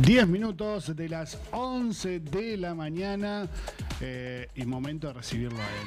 10 0.00 0.26
minutos 0.26 0.96
de 0.96 1.08
las 1.08 1.38
11 1.50 2.20
de 2.20 2.56
la 2.56 2.74
mañana 2.74 3.46
eh, 4.00 4.48
y 4.54 4.64
momento 4.64 5.08
de 5.08 5.12
recibirlo 5.12 5.58
a 5.58 5.66
él. 5.66 5.86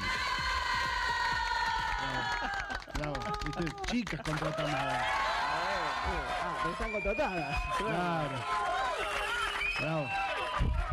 Bravo, 2.93 3.13
bravo. 3.13 3.37
Viste, 3.45 3.65
chicas 3.91 4.21
contratadas. 4.21 5.03
Ah, 6.07 6.67
están 6.71 6.91
contratadas. 6.91 7.57
Claro. 7.77 8.35
Bravo. 9.79 10.07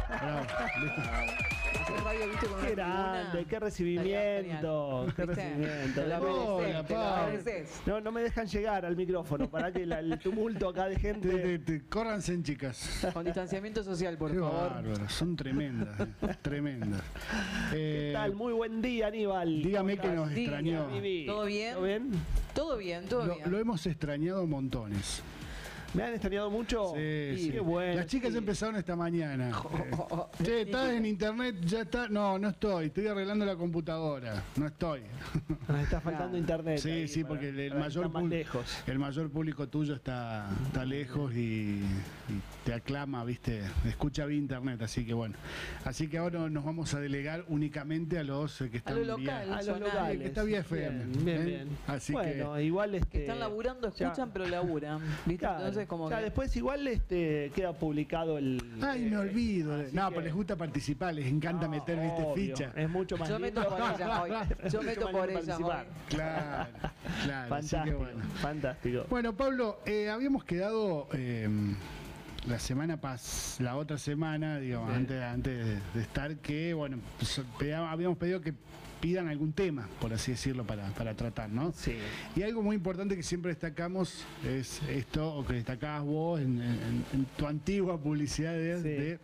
Bravo. 0.09 0.47
Listo. 0.81 1.72
Hacer 1.93 2.05
radio, 2.05 2.29
viste, 2.29 2.47
con 2.47 2.59
una 2.59 2.67
Qué 2.69 2.73
tribuna. 2.75 3.13
grande, 3.23 3.45
qué 3.47 3.61
recibimiento, 3.61 5.07
qué 5.17 5.27
recibimiento. 5.27 6.01
Te 6.03 6.07
lo 6.09 6.57
Hola, 6.57 6.85
te. 7.45 7.67
No, 7.87 8.01
no 8.01 8.13
me 8.13 8.23
dejan 8.23 8.47
llegar 8.47 8.85
al 8.87 8.97
micrófono 8.97 9.49
para 9.51 9.73
que 9.73 9.87
la- 9.87 9.99
el 10.01 10.19
tumulto 10.19 10.69
acá 10.69 10.87
de 10.89 10.95
Te- 10.95 11.01
gente. 11.01 11.29
te- 11.29 11.59
te- 11.59 11.83
córranse 11.89 12.35
en 12.35 12.43
chicas. 12.43 13.07
Con 13.13 13.25
distanciamiento 13.25 13.83
social, 13.85 14.17
por 14.17 14.33
Qué 14.33 14.39
favor. 14.39 14.71
bárbaro, 14.71 15.09
son 15.09 15.37
tremendas, 15.37 16.01
eh, 16.01 16.07
tremendas. 16.43 17.03
¿Qué 17.71 18.11
Eh, 18.11 18.13
tal? 18.13 18.35
Muy 18.35 18.53
buen 18.53 18.81
día, 18.83 19.09
Aníbal. 19.09 19.63
dígame 19.63 19.99
que 19.99 20.09
nos 20.09 20.31
extrañó. 20.33 20.85
¿Todo 20.87 21.01
bien? 21.01 21.27
¿Todo 21.27 21.83
bien? 21.83 22.11
Todo 22.55 22.77
bien, 22.77 23.05
todo 23.09 23.27
Lo, 23.27 23.35
bien. 23.37 23.51
lo 23.51 23.59
hemos 23.59 23.87
extrañado 23.87 24.47
montones. 24.47 25.23
¿Me 25.95 26.03
han 26.05 26.13
extrañado 26.15 26.51
mucho? 26.51 26.93
Sí, 26.97 27.35
sí. 27.37 27.51
Qué 27.51 27.61
bueno. 27.61 27.97
Las 27.97 28.07
chicas 28.07 28.33
sí. 28.33 28.39
empezaron 28.39 28.77
esta 28.77 28.97
mañana. 28.97 29.51
Eh. 29.83 30.45
Che, 30.45 30.61
¿estás 30.63 30.91
en 30.93 31.07
internet? 31.07 31.57
Ya 31.65 31.83
está. 31.83 32.09
No, 32.09 32.39
no 32.39 32.49
estoy. 32.49 32.87
Estoy 32.87 33.07
arreglando 33.07 33.45
la 33.45 33.57
computadora. 33.57 34.43
No 34.57 34.67
estoy. 34.67 35.03
Nos 35.69 35.81
está 35.81 36.01
faltando 36.01 36.37
internet. 36.39 36.79
Sí, 36.79 36.91
ahí 36.91 37.09
sí, 37.09 37.23
para- 37.23 37.29
porque 37.35 37.49
el, 37.67 37.75
mayor 37.75 38.25
lejos. 38.25 38.79
el 38.87 38.99
mayor 38.99 39.31
público 39.31 39.69
tuyo 39.69 39.95
está, 39.95 40.49
está 40.67 40.85
lejos 40.85 41.35
y, 41.35 41.81
y 41.81 42.41
te 42.65 42.73
aclama, 42.73 43.25
viste, 43.25 43.61
escucha 43.89 44.25
bien 44.25 44.43
internet, 44.43 44.81
así 44.83 45.05
que 45.05 45.15
bueno. 45.15 45.35
Así 45.85 46.07
que 46.09 46.19
ahora 46.19 46.49
nos 46.49 46.65
vamos 46.65 46.95
a 46.95 47.01
delegar 47.01 47.45
únicamente 47.49 48.19
a 48.21 48.23
los 48.25 48.61
eh, 48.61 48.71
que 48.71 48.77
A 48.77 48.79
están 48.79 49.07
lo 49.07 49.17
vía- 49.17 49.41
local, 49.45 49.53
A 49.53 49.63
los 49.63 49.81
locales. 49.81 50.19
que 50.21 50.27
está 50.27 50.43
vía 50.45 50.61
FM, 50.61 51.05
Bien, 51.07 51.25
bien, 51.25 51.41
¿eh? 51.41 51.45
bien. 51.45 51.69
Así 51.89 52.13
bueno, 52.13 52.61
igual 52.61 52.95
este, 52.95 53.09
Que 53.11 53.21
están 53.23 53.41
laburando, 53.41 53.93
ya- 53.95 54.07
escuchan, 54.07 54.31
pero 54.33 54.47
laburan. 54.47 55.01
¿Viste? 55.27 55.39
Claro. 55.41 55.59
Entonces, 55.59 55.87
como 55.89 56.09
Ya 56.09 56.19
que- 56.19 56.25
después 56.25 56.57
igual 56.57 56.87
este 56.87 57.51
queda 57.55 57.73
publicado 57.73 58.39
el. 58.39 58.63
Ay, 58.81 59.03
me 59.07 59.17
eh, 59.17 59.19
olvido. 59.19 59.77
No, 59.93 60.09
que- 60.09 60.15
pero 60.15 60.21
les 60.21 60.35
gusta 60.35 60.55
participar, 60.57 61.15
les 61.15 61.27
encanta 61.27 61.65
No, 61.67 61.71
meter, 61.73 61.99
viste, 61.99 62.23
obvio, 62.23 62.57
ficha. 62.57 62.73
Es 62.77 62.89
mucho 62.89 63.17
más 63.17 63.29
Yo 63.29 63.41
meto 63.41 63.69
por 63.69 63.79
ella 63.81 64.23
hoy. 64.23 64.31
Yo 64.73 64.83
meto 64.83 65.11
por 65.11 65.27
lindo 65.29 65.41
ella 65.43 65.57
hoy. 65.57 65.63
Claro, 66.09 66.67
claro. 67.25 67.55
así 67.57 67.69
que 67.71 67.77
Fantástico, 67.77 67.99
bueno. 67.99 68.25
fantástico. 68.41 69.05
Bueno, 69.11 69.37
Pablo, 69.37 69.81
eh, 69.85 70.09
habíamos 70.11 70.45
quedado 70.45 71.09
eh, 71.13 71.49
la 72.47 72.59
semana 72.59 73.01
pas, 73.01 73.57
la 73.61 73.77
otra 73.77 73.99
semana, 73.99 74.59
digamos, 74.59 74.91
Sí. 74.91 74.97
antes, 74.97 75.23
antes 75.23 75.67
de, 75.95 76.01
estar, 76.01 76.37
que 76.39 76.75
bueno, 76.75 76.99
pues, 77.19 77.41
habíamos 77.89 78.19
pedido 78.19 78.41
que 78.41 78.53
pidan 79.01 79.29
algún 79.29 79.53
tema, 79.53 79.89
por 80.01 80.13
así 80.13 80.33
decirlo, 80.33 80.65
para, 80.65 80.89
para 80.91 81.15
tratar, 81.15 81.51
¿no? 81.51 81.73
Sí. 81.73 81.97
Y 82.37 82.43
algo 82.43 82.63
muy 82.63 82.77
importante 82.77 83.17
que 83.17 83.23
siempre 83.23 83.51
destacamos 83.51 84.25
es 84.45 84.81
esto, 84.89 85.35
o 85.35 85.45
que 85.45 85.55
destacabas 85.55 86.05
vos 86.05 86.41
en, 86.41 86.61
en- 86.63 87.05
en 87.13 87.25
tu 87.37 87.47
antigua 87.47 87.99
publicidad 88.01 88.53
de, 88.53 88.77
Sí. 88.77 88.83
de 88.89 89.19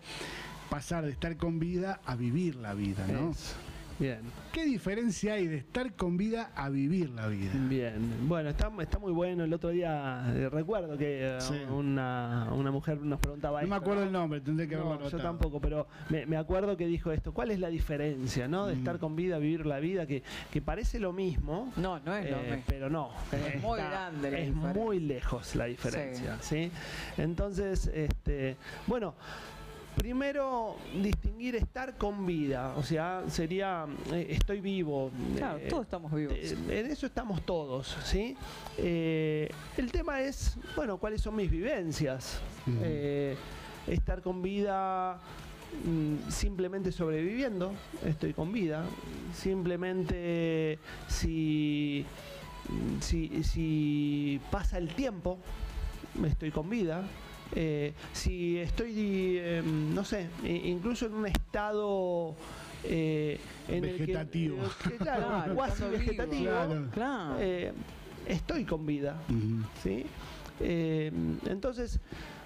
pasar 0.71 1.05
de 1.05 1.13
estar 1.13 1.37
con 1.37 1.59
vida 1.61 2.01
a 2.05 2.15
vivir 2.17 2.57
la 2.57 2.75
vida, 2.75 3.07
¿no? 3.07 3.31
Eso. 3.31 3.55
Bien, 3.99 4.21
¿Qué 4.53 4.65
diferencia 4.65 5.35
hay 5.35 5.49
de 5.49 5.57
estar 5.57 5.93
con 5.95 6.17
vida 6.17 6.53
a 6.55 6.69
vivir 6.69 7.11
la 7.11 7.27
vida? 7.27 7.51
bien. 7.69 8.29
Bueno, 8.29 8.49
está, 8.51 8.71
está 8.81 9.01
muy 9.01 9.11
bueno. 9.11 9.43
El 9.43 9.53
otro 9.53 9.71
día 9.71 10.23
eh, 10.37 10.49
recuerdo 10.49 10.97
que 10.97 11.37
eh, 11.37 11.41
Sí. 11.41 11.55
una, 11.69 12.49
una 12.53 12.71
mujer 12.71 13.01
nos 13.01 13.19
preguntaba 13.19 13.61
No 13.61 13.67
me 13.67 13.75
acuerdo 13.75 14.05
el 14.05 14.13
nombre, 14.13 14.41
tendré 14.41 14.69
que 14.69 14.77
haberlo 14.77 15.01
No, 15.01 15.09
yo 15.09 15.19
tampoco, 15.19 15.61
pero 15.61 15.89
me, 16.11 16.27
me 16.27 16.37
acuerdo 16.37 16.77
que 16.77 16.87
dijo 16.87 17.11
esto. 17.11 17.33
¿Cuál 17.35 17.51
es 17.51 17.59
la 17.59 17.69
diferencia, 17.71 18.47
no? 18.47 18.67
De 18.69 18.77
Mm. 18.77 18.79
estar 18.79 18.99
con 19.01 19.17
vida, 19.17 19.39
vivir 19.39 19.67
la 19.67 19.81
vida, 19.81 20.07
que, 20.07 20.23
que 20.53 20.63
parece 20.63 21.01
lo 21.01 21.13
mismo. 21.13 21.73
No, 21.77 21.99
no 21.99 22.15
es 22.15 22.31
lo 22.31 22.37
eh, 22.39 22.43
mismo. 22.51 22.63
pero 22.69 22.89
no. 22.89 23.11
Es 23.33 23.61
muy 23.61 23.79
grande 23.81 24.31
la 24.31 24.39
Es 24.39 24.47
diferencia. 24.47 24.83
muy 24.85 25.01
lejos 25.01 25.57
la 25.57 25.65
diferencia, 25.65 26.39
¿sí? 26.41 26.71
Entonces, 27.17 27.89
este, 27.93 28.57
bueno, 28.87 29.15
primero 29.99 30.77
distinguir 31.03 31.57
estar 31.57 31.97
con 31.97 32.25
vida, 32.25 32.75
o 32.77 32.83
sea, 32.83 33.25
sería 33.29 33.87
eh, 34.13 34.27
estoy 34.31 34.61
vivo. 34.61 35.11
Claro, 35.37 35.59
eh, 35.59 35.67
todos 35.69 35.85
estamos 35.85 36.13
vivos. 36.13 36.35
eh, 36.37 36.57
en 36.71 36.87
eso 36.87 37.07
estamos 37.07 37.43
todos, 37.43 37.97
¿sí? 38.05 38.37
Eh, 38.79 39.51
el 39.77 39.91
tema 39.93 40.21
es, 40.23 40.57
bueno, 40.77 40.99
¿cuáles 40.99 41.21
son 41.21 41.37
mis 41.37 41.51
vivencias? 41.51 42.41
Eh, 42.83 43.37
estar 43.87 44.21
con 44.23 44.43
vida 44.43 45.19
mm, 45.85 46.31
simplemente 46.31 46.93
sobreviviendo, 46.93 47.73
estoy 48.05 48.33
con 48.35 48.53
vida. 48.53 48.85
Simplemente 49.35 50.79
si, 51.09 52.05
si, 53.01 53.43
si 53.43 54.41
pasa 54.51 54.79
el 54.79 54.89
tiempo, 54.95 55.39
estoy 56.25 56.51
con 56.51 56.69
vida. 56.71 57.03
Eh, 57.55 57.93
si 58.13 58.59
estoy, 58.59 58.93
eh, 59.39 59.63
no 59.65 60.05
sé, 60.05 60.29
incluso 60.45 61.07
en 61.07 61.15
un 61.15 61.27
estado 61.27 62.35
eh, 62.85 63.41
en 63.69 63.85
el 63.85 63.97
que- 63.97 64.03
Vegetativo. 64.07 64.57
eh, 64.65 64.69
que, 64.91 64.97
claro, 64.97 65.27
Claro, 65.29 65.55
cuasi 65.55 65.85
vegetativo, 65.85 66.45
Claro. 66.51 66.87
Claro. 66.93 67.37
eh, 67.41 67.73
estoy 68.27 68.65
con 68.65 68.85
vida. 68.87 69.17
¿sí? 69.83 70.05
Eh, 70.61 71.11
entonces, 71.47 72.01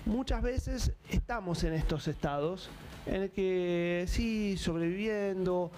muchas 0.07 0.43
veces 0.43 0.93
estamos 1.11 1.65
en 1.65 1.75
estos 1.75 2.07
estados 2.09 2.69
en 3.07 3.23
el 3.23 3.31
que 3.31 4.05
sí, 4.07 4.57
sobreviviendo, 4.57 5.71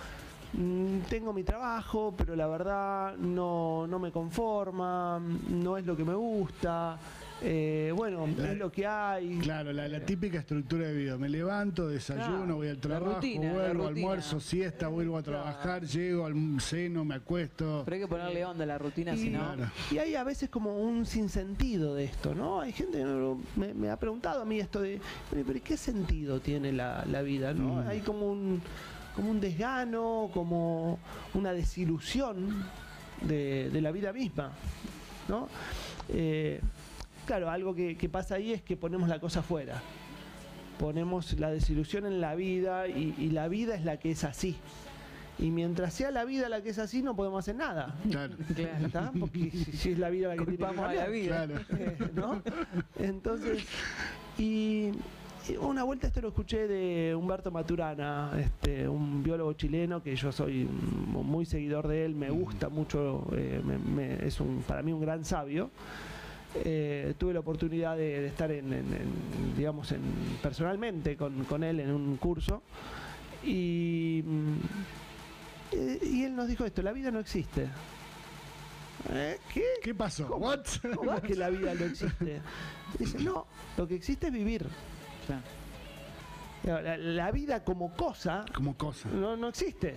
mm, 0.52 0.98
tengo 1.08 1.32
mi 1.32 1.42
trabajo, 1.44 2.12
pero 2.16 2.36
la 2.36 2.46
verdad 2.46 3.16
no, 3.16 3.86
no 3.86 3.98
me 3.98 4.12
conforma, 4.12 5.18
no 5.48 5.78
es 5.78 5.86
lo 5.86 5.96
que 5.96 6.04
me 6.04 6.14
gusta, 6.14 6.98
eh, 7.46 7.92
bueno, 7.94 8.26
La- 8.36 8.52
es 8.52 8.58
lo 8.58 8.72
que 8.72 8.86
hay. 8.86 9.38
Claro, 9.38 9.72
la, 9.72 9.86
la 9.86 10.00
típica 10.00 10.38
estructura 10.38 10.86
de 10.88 10.94
vida. 10.94 11.18
Me 11.18 11.28
levanto, 11.28 11.86
desayuno, 11.88 12.38
Claro, 12.38 12.56
voy 12.56 12.68
al 12.68 12.78
trabajo, 12.78 13.14
rutina, 13.16 13.52
vuelvo, 13.52 13.86
almuerzo, 13.88 14.40
siesta, 14.40 14.88
vuelvo 14.88 15.18
a 15.18 15.22
trabajar, 15.22 15.84
llego 15.84 16.24
al 16.26 16.34
seno, 16.60 17.04
me 17.04 17.16
acuesto. 17.16 17.82
Pero 17.84 17.94
hay 17.96 18.00
que 18.02 18.08
ponerle 18.08 18.44
onda 18.44 18.64
a 18.64 18.66
la 18.66 18.78
rutina, 18.78 19.14
si 19.16 19.26
Y, 19.26 19.30
no. 19.30 19.40
Claro. 19.54 19.70
y 19.90 19.98
hay 19.98 20.14
a 20.14 20.24
veces 20.24 20.48
como 20.48 20.78
un 20.80 21.04
sinsentido 21.06 21.94
de 21.94 22.04
esto, 22.04 22.34
¿no? 22.34 22.60
Hay 22.60 22.72
gente 22.72 22.98
que 22.98 23.34
me, 23.60 23.74
me 23.74 23.90
ha 23.90 23.98
preguntado 23.98 24.42
a 24.42 24.44
mí 24.44 24.58
esto 24.58 24.80
de, 24.80 25.00
"Oye, 25.32 25.44
pero 25.46 25.60
¿qué 25.62 25.76
sentido 25.76 26.40
tiene 26.40 26.72
la, 26.72 27.04
la 27.10 27.20
vida? 27.22 27.52
¿no? 27.52 27.82
Mm. 27.82 27.88
Hay 27.88 28.00
como 28.00 28.30
un, 28.30 28.62
como 29.14 29.30
un 29.30 29.40
desgano, 29.40 30.30
como 30.32 30.98
una 31.34 31.52
desilusión 31.52 32.64
de, 33.22 33.70
de 33.70 33.80
la 33.80 33.90
vida 33.92 34.12
misma, 34.12 34.52
¿no? 35.28 35.48
Eh, 36.08 36.60
claro, 37.24 37.50
algo 37.50 37.74
que, 37.74 37.96
que 37.96 38.08
pasa 38.08 38.36
ahí 38.36 38.52
es 38.52 38.62
que 38.62 38.76
ponemos 38.76 39.08
la 39.08 39.18
cosa 39.20 39.40
afuera. 39.40 39.80
Ponemos 40.78 41.38
la 41.38 41.50
desilusión 41.50 42.04
en 42.06 42.20
la 42.20 42.34
vida 42.34 42.88
y, 42.88 43.14
y 43.18 43.30
la 43.30 43.48
vida 43.48 43.74
es 43.74 43.84
la 43.84 43.98
que 43.98 44.10
es 44.10 44.24
así. 44.24 44.56
Y 45.38 45.50
mientras 45.50 45.94
sea 45.94 46.10
la 46.10 46.24
vida 46.24 46.48
la 46.48 46.62
que 46.62 46.70
es 46.70 46.78
así, 46.78 47.02
no 47.02 47.14
podemos 47.16 47.40
hacer 47.40 47.56
nada. 47.56 47.96
Claro. 48.10 48.34
Claro. 48.54 48.86
¿Está? 48.86 49.12
Porque 49.18 49.50
si, 49.50 49.64
si 49.76 49.90
es 49.92 49.98
la 49.98 50.10
vida 50.10 50.28
la 50.28 50.34
que 50.36 50.44
tiene 50.44 50.58
que 50.58 50.64
Culpamos 50.64 50.90
a 50.90 50.94
la 50.94 51.06
vida. 51.08 51.46
Claro. 51.46 51.60
Eh, 51.78 51.96
¿no? 52.14 52.42
Entonces, 52.98 53.64
y, 54.38 54.90
y 55.48 55.56
una 55.60 55.82
vuelta 55.84 56.06
esto 56.08 56.20
lo 56.20 56.28
escuché 56.28 56.66
de 56.68 57.14
Humberto 57.14 57.50
Maturana, 57.50 58.32
este, 58.38 58.88
un 58.88 59.22
biólogo 59.22 59.52
chileno 59.54 60.02
que 60.02 60.14
yo 60.16 60.30
soy 60.32 60.64
mm, 60.64 61.16
muy 61.24 61.46
seguidor 61.46 61.86
de 61.88 62.04
él, 62.04 62.14
me 62.14 62.30
gusta 62.30 62.68
mucho, 62.68 63.26
eh, 63.32 63.60
me- 63.64 63.78
me- 63.78 64.26
es 64.26 64.40
un, 64.40 64.62
para 64.66 64.82
mí 64.82 64.92
un 64.92 65.00
gran 65.00 65.24
sabio. 65.24 65.70
Eh, 66.56 67.14
tuve 67.18 67.34
la 67.34 67.40
oportunidad 67.40 67.96
de, 67.96 68.20
de 68.20 68.26
estar 68.28 68.50
en, 68.52 68.72
en- 68.72 68.94
en, 68.94 69.56
digamos, 69.56 69.90
en, 69.92 70.02
personalmente 70.42 71.16
con, 71.16 71.44
con 71.44 71.64
él 71.64 71.80
en 71.80 71.90
un 71.90 72.16
curso 72.16 72.62
y, 73.42 74.22
eh, 75.72 75.98
y 76.02 76.22
él 76.24 76.36
nos 76.36 76.46
dijo 76.46 76.64
esto, 76.64 76.80
la 76.82 76.92
vida 76.92 77.10
no 77.10 77.18
existe. 77.18 77.68
¿Eh? 79.10 79.38
¿Qué? 79.52 79.64
¿Qué 79.82 79.94
pasó? 79.94 80.28
¿Cómo? 80.28 80.46
What? 80.46 80.60
¿Cómo 80.94 81.12
es 81.14 81.22
que 81.22 81.34
la 81.34 81.50
vida 81.50 81.74
no 81.74 81.84
existe? 81.86 82.40
Dice, 82.98 83.18
no, 83.18 83.46
lo 83.76 83.88
que 83.88 83.96
existe 83.96 84.28
es 84.28 84.32
vivir. 84.32 84.66
La, 86.62 86.96
la 86.96 87.30
vida 87.30 87.62
como 87.62 87.92
cosa 87.94 88.44
Como 88.54 88.74
cosa. 88.76 89.08
no, 89.10 89.36
no 89.36 89.48
existe. 89.48 89.96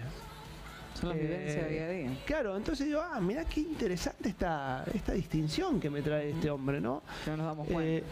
Son 1.00 1.10
las 1.10 1.18
Eh, 1.18 1.22
vivencias 1.22 1.70
día 1.70 1.86
a 1.86 1.90
día. 1.90 2.18
Claro, 2.26 2.58
entonces 2.58 2.88
digo, 2.88 3.02
ah, 3.02 3.20
mira 3.22 3.46
qué 3.46 3.62
interesante 3.62 4.30
esta, 4.30 4.84
esta 4.94 5.14
distinción 5.14 5.80
que 5.80 5.90
me 5.90 6.02
trae 6.02 6.32
este 6.32 6.50
hombre, 6.50 6.82
¿no? 6.82 7.04
No 7.28 7.38
nos 7.38 7.46
damos 7.46 7.68
Eh, 7.70 7.74
cuenta. 7.74 8.08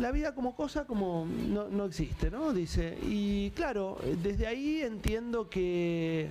la 0.00 0.10
vida 0.10 0.34
como 0.34 0.56
cosa 0.56 0.86
como 0.86 1.26
no, 1.26 1.68
no 1.68 1.84
existe, 1.84 2.30
¿no? 2.30 2.52
Dice. 2.52 2.96
Y 3.02 3.50
claro, 3.50 3.98
desde 4.22 4.46
ahí 4.46 4.80
entiendo 4.82 5.48
que 5.50 6.28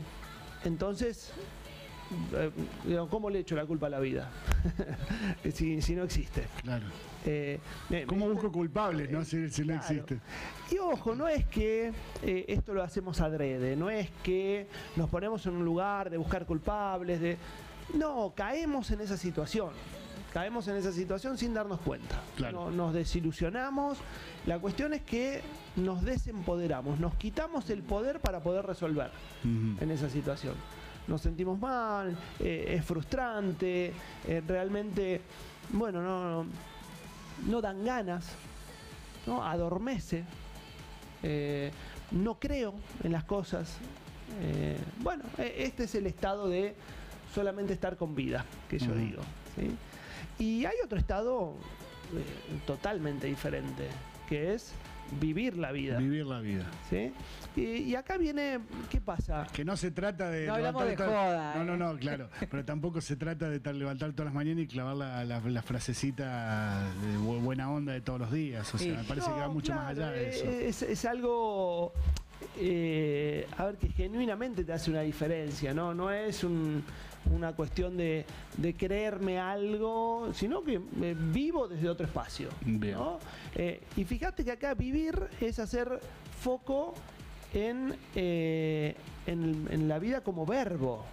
entonces 0.66 1.30
eh, 1.30 1.34
¿cómo 3.10 3.30
le 3.30 3.40
echo 3.40 3.56
la 3.56 3.66
culpa 3.66 3.88
a 3.88 3.90
la 3.90 4.00
vida? 4.00 4.30
si, 5.54 5.82
si 5.82 5.96
no 5.96 6.04
existe. 6.04 6.46
Claro. 6.62 6.86
Eh, 7.26 7.60
¿Cómo 8.08 8.28
busco 8.30 8.52
culpables, 8.52 9.10
no? 9.10 9.24
Si, 9.24 9.50
si 9.50 9.64
no 9.64 9.76
existe. 9.76 10.20
Y 10.72 10.78
ojo, 10.78 11.16
no 11.16 11.28
es 11.28 11.46
que 11.46 11.92
eh, 12.22 12.46
esto 12.48 12.74
lo 12.74 12.84
hacemos 12.84 13.22
adrede, 13.22 13.76
no 13.76 13.90
es 13.90 14.10
que 14.24 14.68
nos 14.96 15.10
ponemos 15.10 15.46
en 15.46 15.54
un 15.54 15.66
lugar 15.66 16.10
de 16.10 16.18
buscar 16.18 16.46
culpables, 16.46 17.22
de... 17.22 17.38
No, 17.94 18.34
caemos 18.36 18.92
en 18.92 19.02
esa 19.02 19.18
situación. 19.18 19.70
Caemos 20.34 20.68
en 20.68 20.78
esa 20.78 20.92
situación 20.92 21.38
sin 21.38 21.54
darnos 21.54 21.80
cuenta. 21.82 22.20
Claro. 22.36 22.66
No- 22.66 22.72
nos 22.72 22.94
desilusionamos. 22.94 24.00
La 24.48 24.58
cuestión 24.60 24.94
es 24.94 25.02
que 25.04 25.42
nos 25.76 26.02
desempoderamos, 26.04 27.00
nos 27.00 27.14
quitamos 27.16 27.70
el 27.70 27.84
poder 27.84 28.20
para 28.20 28.40
poder 28.42 28.66
resolver 28.66 29.12
en 29.44 29.92
esa 29.92 30.10
situación. 30.10 30.56
Nos 31.08 31.22
sentimos 31.22 31.60
mal, 31.60 32.16
eh, 32.40 32.76
es 32.78 32.86
frustrante, 32.86 33.92
eh, 34.28 34.42
realmente, 34.48 35.22
bueno, 35.72 36.02
no, 36.02 36.44
no, 36.44 36.50
no 37.48 37.62
dan 37.62 37.84
ganas, 37.84 38.26
¿no? 39.28 39.44
adormece, 39.46 40.24
eh, 41.22 41.72
no 42.12 42.40
creo 42.40 42.74
en 43.04 43.12
las 43.12 43.24
cosas. 43.26 43.78
bueno, 45.02 45.24
e- 45.38 45.66
este 45.66 45.84
es 45.84 45.96
el 45.96 46.08
estado 46.08 46.48
de 46.48 46.74
solamente 47.34 47.74
estar 47.74 47.98
con 47.98 48.16
vida, 48.16 48.46
que 48.70 48.80
yo 48.80 48.96
digo. 48.96 49.22
¿sí? 49.56 49.76
Y 50.44 50.66
hay 50.66 50.76
otro 50.84 50.98
estado 50.98 51.54
totalmente 52.66 53.28
diferente, 53.28 53.90
que 54.30 54.54
es 54.54 54.72
vivir 55.20 55.58
la 55.58 55.72
vida. 55.72 55.98
Vivir 55.98 56.26
la 56.26 56.40
vida. 56.40 56.66
¿sí? 56.90 57.12
Y, 57.56 57.62
y 57.62 57.96
acá 57.96 58.18
viene, 58.18 58.60
¿qué 58.90 59.00
pasa? 59.00 59.46
Que 59.54 59.64
no 59.64 59.78
se 59.78 59.92
trata 59.92 60.30
de. 60.30 60.48
No 60.48 60.56
hablamos 60.56 60.84
levantar 60.84 61.08
de 61.08 61.12
todas- 61.14 61.28
joda, 61.28 61.56
No, 61.56 61.64
no, 61.66 61.74
¿eh? 61.74 61.94
no, 61.94 62.00
claro. 62.00 62.30
Pero 62.50 62.66
tampoco 62.66 63.00
se 63.02 63.16
trata 63.16 63.50
de 63.50 63.60
tal- 63.60 63.78
levantar 63.80 64.12
todas 64.14 64.26
las 64.26 64.34
mañanas 64.34 64.64
y 64.64 64.68
clavar 64.68 64.96
la, 64.96 65.24
la- 65.24 65.40
la 65.40 65.62
frasecita 65.62 66.84
de 67.02 67.18
bu- 67.20 67.42
buena 67.42 67.70
onda 67.72 67.94
de 67.94 68.02
todos 68.02 68.20
los 68.22 68.32
días. 68.32 68.74
O 68.74 68.78
sea, 68.78 68.92
Sí. 68.92 68.98
me 68.98 69.04
parece 69.04 69.28
que 69.28 69.40
va 69.40 69.50
mucho 69.50 69.74
más 69.76 69.90
allá 69.92 70.10
de 70.12 70.30
eso. 70.30 70.46
eh, 70.46 70.68
Es, 70.70 70.82
es 70.82 71.06
algo, 71.06 71.94
eh, 72.58 73.48
a 73.58 73.66
ver, 73.66 73.78
que 73.78 73.90
genuinamente 73.90 74.64
te 74.64 74.74
hace 74.74 74.90
una 74.92 75.02
diferencia, 75.02 75.74
¿no? 75.74 75.94
No 75.94 76.10
es 76.12 76.44
un- 76.44 76.84
una 77.32 77.54
cuestión 77.54 77.98
de, 77.98 78.26
de 78.58 78.74
creerme 78.74 79.40
algo, 79.40 80.32
sino 80.34 80.64
que 80.64 80.82
eh, 81.02 81.16
vivo 81.18 81.68
desde 81.68 81.90
otro 81.90 82.06
espacio. 82.06 82.50
Bien. 82.62 82.96
¿no? 82.96 83.20
Eh, 83.56 83.82
y 83.96 84.04
fíjate 84.04 84.44
que 84.44 84.52
acá 84.52 84.74
vivir 84.74 85.20
es 85.40 85.60
hacer 85.60 86.00
foco 86.40 86.94
en, 87.54 87.96
eh, 88.16 88.96
en, 89.26 89.68
en 89.70 89.88
la 89.88 90.00
vida 90.00 90.22
como 90.22 90.46
verbo, 90.46 91.06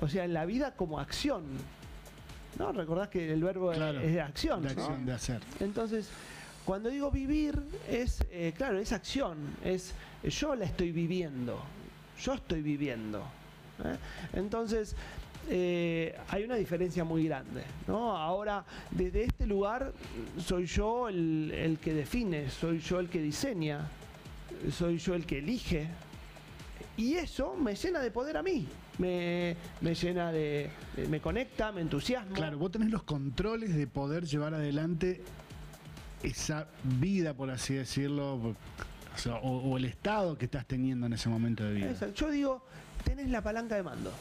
o 0.00 0.08
sea, 0.08 0.24
en 0.24 0.32
la 0.32 0.44
vida 0.46 0.74
como 0.74 0.98
acción. 0.98 1.44
¿No? 2.58 2.72
Recordás 2.72 3.08
que 3.08 3.32
el 3.32 3.42
verbo 3.42 3.70
Claro, 3.70 4.00
es 4.00 4.12
de 4.12 4.20
acción. 4.20 4.62
De 4.62 4.74
¿no? 4.74 4.82
acción, 4.82 5.06
de 5.06 5.12
hacer. 5.12 5.40
Entonces, 5.60 6.10
cuando 6.64 6.88
digo 6.88 7.10
vivir, 7.10 7.60
es, 7.88 8.24
eh, 8.30 8.52
claro, 8.56 8.78
es 8.78 8.92
acción, 8.92 9.38
es 9.64 9.94
yo 10.24 10.54
la 10.54 10.64
estoy 10.64 10.92
viviendo, 10.92 11.60
yo 12.20 12.34
estoy 12.34 12.60
viviendo. 12.60 13.20
¿eh? 13.84 13.96
Entonces, 14.34 14.94
eh, 15.48 16.16
hay 16.28 16.44
una 16.44 16.56
diferencia 16.56 17.04
muy 17.04 17.24
grande. 17.26 17.62
¿no? 17.86 18.16
Ahora, 18.16 18.64
desde 18.90 19.24
este 19.24 19.46
lugar, 19.46 19.92
soy 20.38 20.66
yo 20.66 21.08
el, 21.08 21.50
el 21.54 21.78
que 21.78 21.94
define, 21.94 22.50
soy 22.50 22.78
yo 22.80 23.00
el 23.00 23.08
que 23.08 23.20
diseña, 23.20 23.88
soy 24.72 24.98
yo 24.98 25.14
el 25.14 25.26
que 25.26 25.38
elige. 25.38 25.88
Y 26.96 27.14
eso 27.14 27.56
me 27.56 27.74
llena 27.74 28.00
de 28.00 28.10
poder 28.10 28.36
a 28.36 28.42
mí, 28.42 28.66
me, 28.98 29.56
me 29.80 29.94
llena 29.94 30.30
de, 30.32 30.70
de- 30.96 31.08
me 31.08 31.20
conecta, 31.20 31.72
me 31.72 31.80
entusiasma. 31.80 32.34
Claro, 32.34 32.58
vos 32.58 32.70
tenés 32.70 32.90
los 32.90 33.04
controles 33.04 33.74
de 33.74 33.86
poder 33.86 34.24
llevar 34.26 34.52
adelante 34.54 35.22
esa 36.22 36.66
vida, 36.84 37.32
por 37.32 37.50
así 37.50 37.72
decirlo, 37.74 38.54
o, 39.42 39.76
el 39.78 39.84
estado 39.86 40.36
que 40.36 40.44
estás 40.44 40.66
teniendo 40.66 41.06
en 41.06 41.14
ese 41.14 41.28
momento 41.30 41.64
de 41.64 41.72
vida. 41.72 41.90
Exacto. 41.90 42.26
Yo 42.26 42.30
digo, 42.30 42.66
tenés 43.04 43.28
la 43.30 43.42
palanca 43.42 43.74
de 43.76 43.82
mando, 43.82 44.12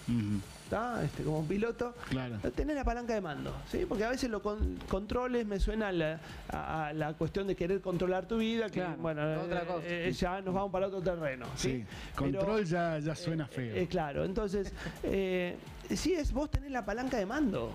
¿está? 0.64 1.04
Este, 1.04 1.24
como 1.24 1.44
piloto, 1.46 1.94
Claro. 2.10 2.38
tenés 2.56 2.76
la 2.76 2.84
palanca 2.84 3.14
de 3.14 3.22
mando, 3.22 3.56
¿sí? 3.72 3.86
Porque 3.88 4.04
a 4.04 4.10
veces 4.10 4.30
los 4.30 4.42
controles 4.88 5.46
me 5.46 5.60
suena 5.60 5.90
a 5.90 5.92
la, 5.92 6.20
a- 6.50 6.88
a 6.88 6.94
la 6.94 7.14
cuestión 7.14 7.48
de 7.48 7.56
querer 7.56 7.82
controlar 7.82 8.28
tu 8.28 8.38
vida, 8.38 8.66
que 8.68 8.80
Claro, 8.82 8.98
bueno, 8.98 9.22
otra 9.42 9.64
eh, 9.64 9.66
cosa. 9.66 9.82
eh, 9.88 10.12
ya 10.12 10.42
nos 10.42 10.54
vamos 10.54 10.72
para 10.72 10.88
otro 10.88 11.02
terreno, 11.02 11.46
¿sí? 11.56 11.70
Sí, 11.70 11.86
Pero, 12.18 12.40
control 12.40 12.66
ya, 12.66 13.00
ya 13.00 13.16
suena 13.16 13.48
feo. 13.48 13.76
eh, 13.76 13.88
claro, 13.88 14.26
entonces, 14.26 14.72
eh, 15.04 15.58
sí 15.96 16.14
es, 16.14 16.32
vos 16.32 16.50
tenés 16.52 16.72
la 16.72 16.86
palanca 16.86 17.18
de 17.18 17.26
mando, 17.26 17.72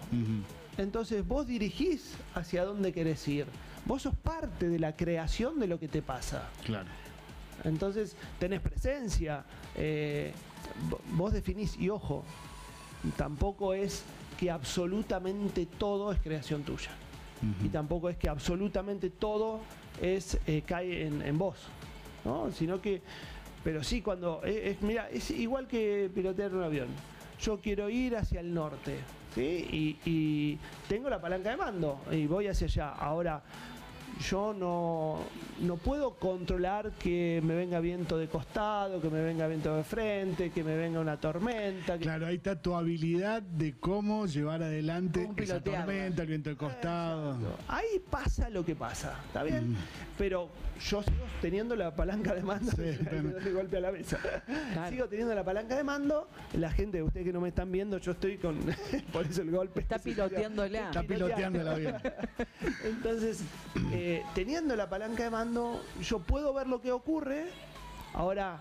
entonces 0.78 1.26
vos 1.26 1.46
dirigís 1.46 2.14
hacia 2.34 2.64
dónde 2.64 2.92
querés 2.92 3.26
ir, 3.28 3.46
vos 3.86 4.02
sos 4.02 4.14
parte 4.14 4.68
de 4.68 4.78
la 4.78 4.96
creación 4.96 5.58
de 5.60 5.66
lo 5.66 5.78
que 5.78 5.88
te 5.88 6.02
pasa. 6.02 6.48
Claro. 6.64 6.88
Entonces 7.62 8.16
tenés 8.38 8.60
presencia, 8.60 9.44
eh, 9.76 10.32
vo- 10.90 11.00
vos 11.12 11.32
definís, 11.32 11.76
y 11.78 11.88
ojo, 11.90 12.24
tampoco 13.16 13.74
es 13.74 14.02
que 14.38 14.50
absolutamente 14.50 15.66
todo 15.66 16.12
es 16.12 16.20
creación 16.20 16.62
tuya. 16.62 16.90
Y 17.62 17.68
tampoco 17.68 18.08
es 18.08 18.16
que 18.16 18.28
absolutamente 18.30 19.10
todo 19.10 19.60
es 20.00 20.38
eh, 20.46 20.62
cae 20.66 21.06
en, 21.06 21.20
en 21.20 21.36
vos. 21.36 21.56
¿no? 22.24 22.50
Sino 22.52 22.80
que, 22.80 23.02
pero 23.62 23.84
sí 23.84 24.00
cuando, 24.00 24.40
eh, 24.44 24.70
es, 24.70 24.82
mira, 24.82 25.10
es 25.10 25.30
igual 25.30 25.66
que 25.66 26.10
pilotear 26.14 26.54
un 26.54 26.62
avión. 26.62 26.88
Yo 27.42 27.58
quiero 27.60 27.90
ir 27.90 28.16
hacia 28.16 28.40
el 28.40 28.54
norte, 28.54 28.96
¿sí? 29.34 29.98
Y, 30.04 30.10
y 30.10 30.58
tengo 30.88 31.10
la 31.10 31.20
palanca 31.20 31.50
de 31.50 31.56
mando 31.58 31.98
y 32.10 32.26
voy 32.26 32.46
hacia 32.46 32.66
allá. 32.66 32.88
Ahora, 32.92 33.42
yo 34.20 34.54
no, 34.54 35.20
no 35.60 35.76
puedo 35.76 36.14
controlar 36.14 36.92
que 36.92 37.40
me 37.44 37.54
venga 37.54 37.80
viento 37.80 38.16
de 38.18 38.28
costado, 38.28 39.00
que 39.00 39.08
me 39.10 39.22
venga 39.22 39.46
viento 39.46 39.74
de 39.76 39.84
frente, 39.84 40.50
que 40.50 40.62
me 40.64 40.76
venga 40.76 41.00
una 41.00 41.18
tormenta. 41.18 41.98
que- 41.98 42.04
Claro, 42.04 42.26
ahí 42.26 42.36
está 42.36 42.60
tu 42.60 42.74
habilidad 42.74 43.42
de 43.42 43.74
cómo 43.78 44.26
llevar 44.26 44.62
adelante 44.62 45.28
esa 45.36 45.60
tormenta, 45.62 46.22
el 46.22 46.28
viento 46.28 46.50
de 46.50 46.56
costado. 46.56 47.34
Exacto. 47.34 47.58
Ahí 47.68 48.00
pasa 48.10 48.48
lo 48.50 48.64
que 48.64 48.74
pasa, 48.76 49.18
¿está 49.26 49.42
bien? 49.42 49.72
Mm. 49.72 49.76
Pero 50.18 50.48
yo 50.88 51.02
sigo 51.02 51.16
teniendo 51.40 51.74
la 51.76 51.94
palanca 51.94 52.34
de 52.34 52.42
mando, 52.42 52.70
Sí, 52.72 52.82
bien. 53.10 53.34
doy 53.42 53.52
golpe 53.52 53.76
a 53.76 53.80
la 53.80 53.92
mesa. 53.92 54.18
Claro. 54.72 54.90
Sigo 54.90 55.08
teniendo 55.08 55.34
la 55.34 55.44
palanca 55.44 55.76
de 55.76 55.84
mando, 55.84 56.28
la 56.54 56.70
gente, 56.70 57.02
ustedes 57.02 57.26
que 57.26 57.32
no 57.32 57.40
me 57.40 57.48
están 57.48 57.70
viendo, 57.72 57.98
yo 57.98 58.12
estoy 58.12 58.38
con, 58.38 58.58
por 59.12 59.26
eso 59.26 59.42
el 59.42 59.50
golpe. 59.50 59.80
Está 59.80 59.98
piloteándola. 60.04 60.86
Está 60.86 61.02
piloteando 61.02 61.60
el 61.60 61.68
avión. 61.68 61.94
Entonces, 62.84 63.42
eh, 63.92 64.03
teniendo 64.34 64.76
la 64.76 64.88
palanca 64.88 65.24
de 65.24 65.30
mando, 65.30 65.82
yo 66.02 66.18
puedo 66.18 66.52
ver 66.54 66.66
lo 66.66 66.80
que 66.80 66.92
ocurre. 66.92 67.46
Ahora, 68.14 68.60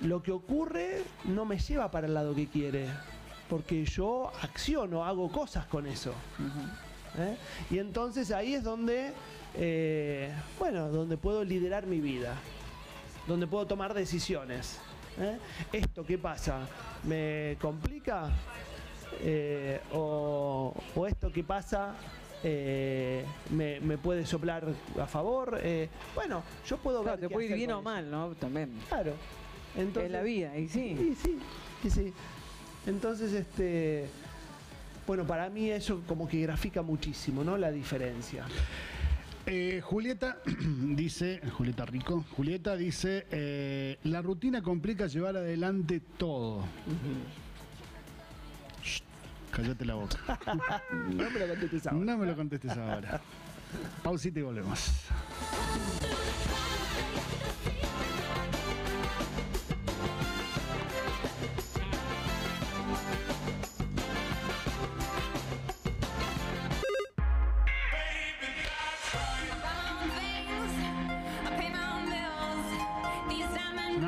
lo 0.00 0.22
que 0.22 0.32
ocurre 0.32 1.02
no 1.24 1.44
me 1.44 1.58
lleva 1.58 1.90
para 1.90 2.06
el 2.06 2.14
lado 2.14 2.34
que 2.34 2.46
quiere, 2.46 2.88
porque 3.48 3.84
yo 3.84 4.30
acciono, 4.42 5.04
hago 5.04 5.30
cosas 5.30 5.66
con 5.66 5.86
eso. 5.86 6.12
¿eh? 7.18 7.36
Y 7.70 7.78
entonces 7.78 8.30
ahí 8.30 8.54
es 8.54 8.62
donde, 8.62 9.12
eh, 9.54 10.32
bueno, 10.58 10.88
donde 10.88 11.16
puedo 11.16 11.44
liderar 11.44 11.86
mi 11.86 12.00
vida, 12.00 12.34
donde 13.26 13.46
puedo 13.46 13.66
tomar 13.66 13.94
decisiones. 13.94 14.78
¿eh? 15.18 15.38
¿Esto 15.72 16.04
qué 16.04 16.18
pasa? 16.18 16.60
¿Me 17.04 17.56
complica? 17.60 18.30
Eh, 19.20 19.80
o, 19.92 20.74
o 20.96 21.06
esto 21.06 21.32
que 21.32 21.44
pasa 21.44 21.94
eh, 22.44 23.24
me, 23.50 23.80
me 23.80 23.98
puede 23.98 24.26
soplar 24.26 24.64
a 25.00 25.06
favor? 25.06 25.58
Eh, 25.62 25.88
bueno, 26.14 26.42
yo 26.68 26.76
puedo 26.76 27.02
Claro, 27.02 27.16
ver 27.16 27.20
te 27.22 27.28
qué 27.28 27.34
puede 27.34 27.46
ir 27.48 27.54
bien 27.54 27.72
o 27.72 27.82
mal, 27.82 28.10
¿no? 28.10 28.28
También. 28.34 28.70
Claro. 28.88 29.14
Entonces, 29.76 30.04
es 30.04 30.10
la 30.12 30.22
vida, 30.22 30.56
y 30.56 30.68
sí. 30.68 30.96
y 31.10 31.14
sí, 31.14 31.38
y 31.82 31.90
sí. 31.90 32.12
Entonces, 32.86 33.32
este, 33.32 34.06
bueno, 35.06 35.24
para 35.26 35.48
mí 35.50 35.70
eso 35.70 36.02
como 36.06 36.28
que 36.28 36.40
grafica 36.42 36.82
muchísimo, 36.82 37.42
¿no? 37.42 37.56
La 37.56 37.72
diferencia. 37.72 38.44
Eh, 39.46 39.80
Julieta 39.82 40.38
dice, 40.94 41.40
Julieta 41.56 41.84
Rico, 41.86 42.24
Julieta 42.36 42.76
dice, 42.76 43.26
eh, 43.30 43.98
la 44.04 44.22
rutina 44.22 44.62
complica 44.62 45.06
llevar 45.06 45.36
adelante 45.36 46.00
todo. 46.18 46.64
Cállate 49.54 49.84
la 49.84 49.94
boca. 49.94 50.18
No 51.10 51.30
me 51.30 51.38
lo 51.40 51.48
contestes 51.48 51.86
ahora. 51.86 52.04
No 52.04 52.18
me 52.18 52.26
lo 52.26 52.36
contestes 52.36 52.76
ahora. 52.76 53.20
Pausita 54.02 54.40
y 54.40 54.42
volvemos. 54.42 55.08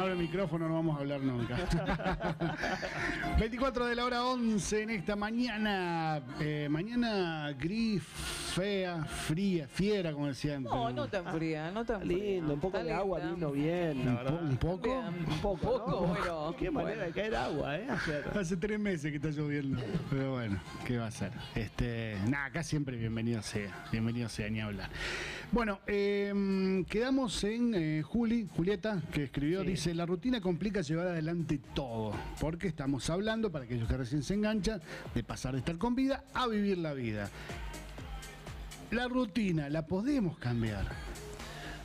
abre 0.07 0.12
el 0.12 0.19
micrófono 0.19 0.69
no 0.69 0.75
vamos 0.75 0.97
a 0.97 1.00
hablar 1.00 1.21
nunca. 1.21 1.57
24 3.38 3.85
de 3.87 3.95
la 3.95 4.05
hora 4.07 4.25
11 4.25 4.83
en 4.83 4.90
esta 4.90 5.14
mañana. 5.14 6.23
eh, 6.40 6.69
mañana 6.71 7.52
gris, 7.52 8.02
fea, 8.60 9.04
fría, 9.04 9.68
fiera, 9.68 10.12
como 10.12 10.28
decían. 10.28 10.62
No, 10.62 10.90
no 10.90 11.06
tan 11.08 11.26
fría, 11.34 11.70
no 11.70 11.84
tan 11.84 12.00
fría. 12.00 12.16
lindo, 12.16 12.54
un 12.54 12.60
poco 12.60 12.78
Está 12.78 12.88
de 12.88 12.94
agua 12.94 13.18
linda. 13.18 13.34
vino 13.34 13.50
bien, 13.52 14.04
la 14.06 14.10
Un, 14.12 14.16
po- 14.16 14.25
verdad. 14.25 14.42
un 14.42 14.56
poco. 14.56 14.82
Bien, 14.88 15.26
Un 15.28 15.38
poco, 15.42 15.60
poco, 15.78 15.90
¿no? 15.90 16.06
bueno. 16.06 16.56
Qué 16.58 16.70
manera 16.70 16.96
bueno. 16.96 17.06
de 17.14 17.20
caer 17.20 17.36
agua, 17.36 17.76
¿eh? 17.76 17.86
Ayer. 17.90 18.25
Hace 18.38 18.56
tres 18.56 18.80
meses 18.80 19.10
que 19.10 19.16
está 19.16 19.28
lloviendo. 19.28 19.78
Pero 20.10 20.32
bueno, 20.32 20.58
¿qué 20.86 20.96
va 20.96 21.06
a 21.08 21.10
ser? 21.10 21.32
Este, 21.54 22.16
nada, 22.28 22.46
acá 22.46 22.62
siempre 22.62 22.96
bienvenido 22.96 23.42
sea. 23.42 23.84
Bienvenido 23.92 24.28
sea, 24.30 24.48
ni 24.48 24.60
hablar. 24.60 24.88
Bueno, 25.52 25.80
eh, 25.86 26.82
quedamos 26.88 27.44
en 27.44 27.75
eh, 27.75 28.02
Juli, 28.02 28.48
Julieta, 28.56 29.02
que 29.12 29.25
escribió, 29.25 29.60
Sí. 29.62 29.66
dice, 29.68 29.94
la 29.94 30.06
rutina 30.06 30.40
complica 30.40 30.80
llevar 30.80 31.08
adelante 31.08 31.60
todo. 31.75 32.12
Porque 32.40 32.68
estamos 32.68 33.10
hablando, 33.10 33.52
para 33.52 33.64
aquellos 33.66 33.86
que 33.86 33.96
recién 33.98 34.22
se 34.22 34.32
enganchan, 34.34 34.80
de 35.14 35.22
pasar 35.22 35.52
de 35.52 35.58
estar 35.58 35.76
con 35.76 35.94
vida 35.94 36.25
a 36.32 36.46
vivir 36.46 36.78
la 36.78 36.94
vida. 36.94 37.28
La 38.90 39.09
rutina, 39.09 39.69
¿la 39.69 39.87
podemos 39.87 40.38
cambiar? 40.38 40.87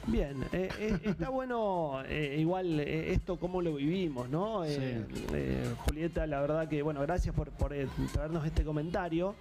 Bien, 0.07 0.43
eh, 0.51 0.69
eh, 0.79 0.99
está 1.03 1.29
bueno 1.29 2.01
eh, 2.07 2.37
igual 2.39 2.79
esto 2.79 3.37
cómo 3.37 3.61
lo 3.61 3.75
vivimos, 3.75 4.29
¿no? 4.29 4.63
Eh, 4.65 5.73
Julieta, 5.85 6.25
la 6.27 6.41
verdad 6.41 6.67
que, 6.67 6.81
bueno, 6.81 7.01
gracias 7.01 7.35
por, 7.35 7.49
por 7.51 7.73
traernos 8.13 8.45
este 8.45 8.63
comentario. 8.63 9.35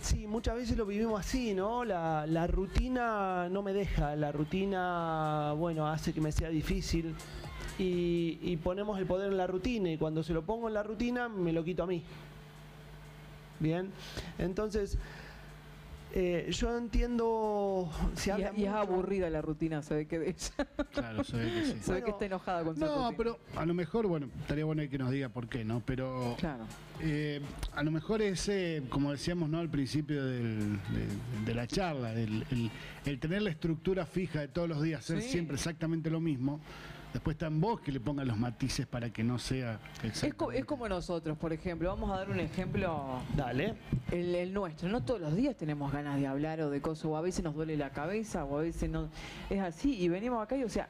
Sí, 0.00 0.26
muchas 0.26 0.56
veces 0.56 0.76
lo 0.76 0.86
vivimos 0.86 1.20
así, 1.20 1.54
¿no? 1.54 1.84
La, 1.84 2.24
la 2.26 2.46
rutina 2.46 3.48
no 3.50 3.62
me 3.62 3.72
deja, 3.72 4.14
la 4.14 4.30
rutina, 4.30 5.52
bueno, 5.56 5.86
hace 5.88 6.12
que 6.12 6.20
me 6.20 6.32
sea 6.32 6.48
difícil. 6.50 7.14
Y, 7.78 8.38
y 8.42 8.56
ponemos 8.56 8.98
el 8.98 9.06
poder 9.06 9.30
en 9.30 9.36
la 9.36 9.46
rutina 9.46 9.90
y 9.90 9.96
cuando 9.98 10.22
se 10.22 10.32
lo 10.32 10.42
pongo 10.42 10.66
en 10.66 10.74
la 10.74 10.82
rutina 10.82 11.28
me 11.28 11.52
lo 11.52 11.62
quito 11.62 11.84
a 11.84 11.86
mí. 11.86 12.02
Bien, 13.60 13.90
entonces 14.38 14.98
eh, 16.14 16.46
yo 16.50 16.76
entiendo... 16.76 17.90
Se 18.14 18.30
Y, 18.30 18.32
habla 18.32 18.52
y 18.56 18.64
es 18.64 18.70
aburrida 18.72 19.28
la 19.30 19.42
rutina, 19.42 19.82
se 19.82 19.94
ve 19.94 20.06
que 20.06 20.18
de 20.18 20.30
ella. 20.30 20.66
Claro, 20.92 21.22
se 21.24 21.36
ve 21.36 21.44
que 21.52 21.64
sí. 21.64 21.70
Se 21.82 21.92
ve 21.92 22.00
Bueno, 22.00 22.04
que 22.06 22.10
está 22.12 22.26
enojada 22.26 22.64
con 22.64 22.74
su 22.76 22.80
No, 22.80 22.94
rutina. 23.10 23.16
pero 23.16 23.38
a 23.56 23.66
lo 23.66 23.74
mejor, 23.74 24.06
bueno, 24.06 24.28
estaría 24.40 24.64
bueno 24.64 24.82
que 24.88 24.98
nos 24.98 25.10
diga 25.10 25.28
por 25.28 25.48
qué, 25.48 25.64
¿no? 25.64 25.82
Pero 25.84 26.34
Claro. 26.38 26.64
Eh, 27.00 27.40
a 27.76 27.82
lo 27.82 27.90
mejor 27.92 28.22
ese, 28.22 28.82
como 28.88 29.12
decíamos 29.12 29.48
¿no? 29.48 29.58
al 29.60 29.68
principio 29.70 30.24
del- 30.24 30.78
de, 30.78 31.06
de 31.46 31.54
la 31.54 31.66
charla, 31.66 32.12
el, 32.12 32.44
el- 32.50 32.70
el 33.04 33.20
tener 33.20 33.42
la 33.42 33.50
estructura 33.50 34.04
fija 34.06 34.40
de 34.40 34.48
todos 34.48 34.68
los 34.68 34.82
días, 34.82 35.00
hacer 35.00 35.22
Sí. 35.22 35.28
siempre 35.28 35.54
exactamente 35.56 36.10
lo 36.10 36.18
mismo, 36.20 36.60
después 37.12 37.34
está 37.34 37.46
en 37.46 37.60
vos 37.60 37.80
que 37.80 37.90
le 37.92 38.00
pongan 38.00 38.26
los 38.28 38.36
matices 38.38 38.86
para 38.86 39.10
que 39.10 39.22
no 39.24 39.38
sea 39.38 39.78
Es, 40.02 40.34
co- 40.34 40.52
es 40.52 40.64
como 40.64 40.88
nosotros, 40.88 41.36
por 41.38 41.52
ejemplo. 41.52 41.88
Vamos 41.88 42.10
a 42.10 42.18
dar 42.18 42.30
un 42.30 42.40
ejemplo, 42.40 43.20
Dale. 43.36 43.74
el, 44.10 44.34
el 44.34 44.52
nuestro. 44.52 44.88
No 44.88 45.02
todos 45.02 45.20
los 45.20 45.34
días 45.34 45.56
tenemos 45.56 45.92
ganas 45.92 46.18
de 46.20 46.26
hablar 46.26 46.60
o 46.60 46.70
de 46.70 46.80
cosas, 46.80 47.04
o 47.06 47.16
a 47.16 47.20
veces 47.20 47.42
nos 47.44 47.54
duele 47.54 47.76
la 47.76 47.90
cabeza, 47.90 48.44
o 48.44 48.58
a 48.58 48.62
veces 48.62 48.88
no. 48.90 49.08
Es 49.50 49.60
así, 49.60 49.94
y 50.00 50.08
venimos 50.08 50.42
acá 50.42 50.56
y, 50.56 50.64
o 50.64 50.68
sea, 50.68 50.88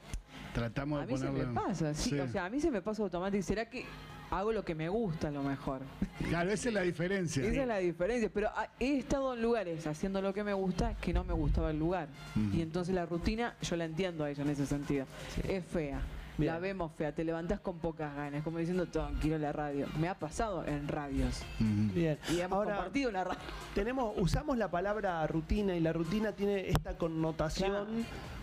Tratamos 0.55 1.03
a 1.03 1.07
de 1.07 1.13
mí 1.13 1.19
se 1.19 1.27
ponerlo. 1.27 1.53
me 1.53 1.61
pasa, 1.61 1.95
sí, 1.95 2.11
Sí. 2.11 2.19
O 2.21 2.27
sea, 2.29 2.47
a 2.47 2.51
mí 2.51 2.59
se 2.61 2.71
me 2.71 2.81
pasa 2.83 3.03
automático. 3.03 3.43
¿Será 3.43 3.69
que 3.69 3.85
hago 4.31 4.53
lo 4.53 4.65
que 4.65 4.75
me 4.75 4.89
gusta 4.89 5.29
a 5.29 5.31
lo 5.31 5.43
mejor? 5.43 5.81
Claro, 6.29 6.51
esa 6.51 6.69
es 6.69 6.75
la 6.75 6.83
diferencia. 6.83 7.43
Esa 7.45 7.63
es 7.63 7.67
la 7.69 7.79
diferencia. 7.79 8.31
Pero 8.33 8.51
he 8.79 8.99
estado 8.99 9.35
en 9.35 9.43
lugares 9.43 9.87
haciendo 9.87 10.21
lo 10.21 10.35
que 10.35 10.45
me 10.45 10.53
gusta 10.53 10.95
que 10.97 11.13
no 11.13 11.25
me 11.25 11.33
gustaba 11.33 11.71
el 11.71 11.79
lugar. 11.79 12.09
Y 12.53 12.61
entonces 12.61 12.95
la 12.95 13.07
rutina, 13.07 13.55
yo 13.63 13.77
la 13.77 13.85
entiendo 13.85 14.25
a 14.25 14.31
ella 14.31 14.43
en 14.43 14.51
ese 14.51 14.67
sentido. 14.67 15.07
Es 15.47 15.65
fea. 15.65 16.01
Bien. 16.37 16.53
La 16.53 16.61
vemos 16.61 16.93
fea, 16.97 17.11
te 17.13 17.25
levantás 17.25 17.59
con 17.59 17.79
pocas 17.81 18.15
ganas, 18.15 18.45
como 18.45 18.59
diciendo, 18.59 18.87
"Tom, 18.87 19.13
quiero 19.21 19.39
la 19.39 19.51
radio. 19.51 19.89
Me 19.99 20.09
ha 20.09 20.15
pasado 20.15 20.65
en 20.65 20.87
radios. 20.87 21.43
Bien. 21.59 22.17
Y 22.33 22.39
hemos 22.39 22.59
Ahora, 22.59 22.77
compartido 22.77 23.11
una 23.11 23.25
radio. 23.25 23.41
tenemos, 23.75 24.15
usamos 24.19 24.57
la 24.57 24.71
palabra 24.71 25.27
rutina 25.27 25.75
y 25.75 25.81
la 25.81 25.93
rutina 25.93 26.31
tiene 26.31 26.69
esta 26.69 26.97
connotación 26.97 27.71
Claro. 27.73 27.87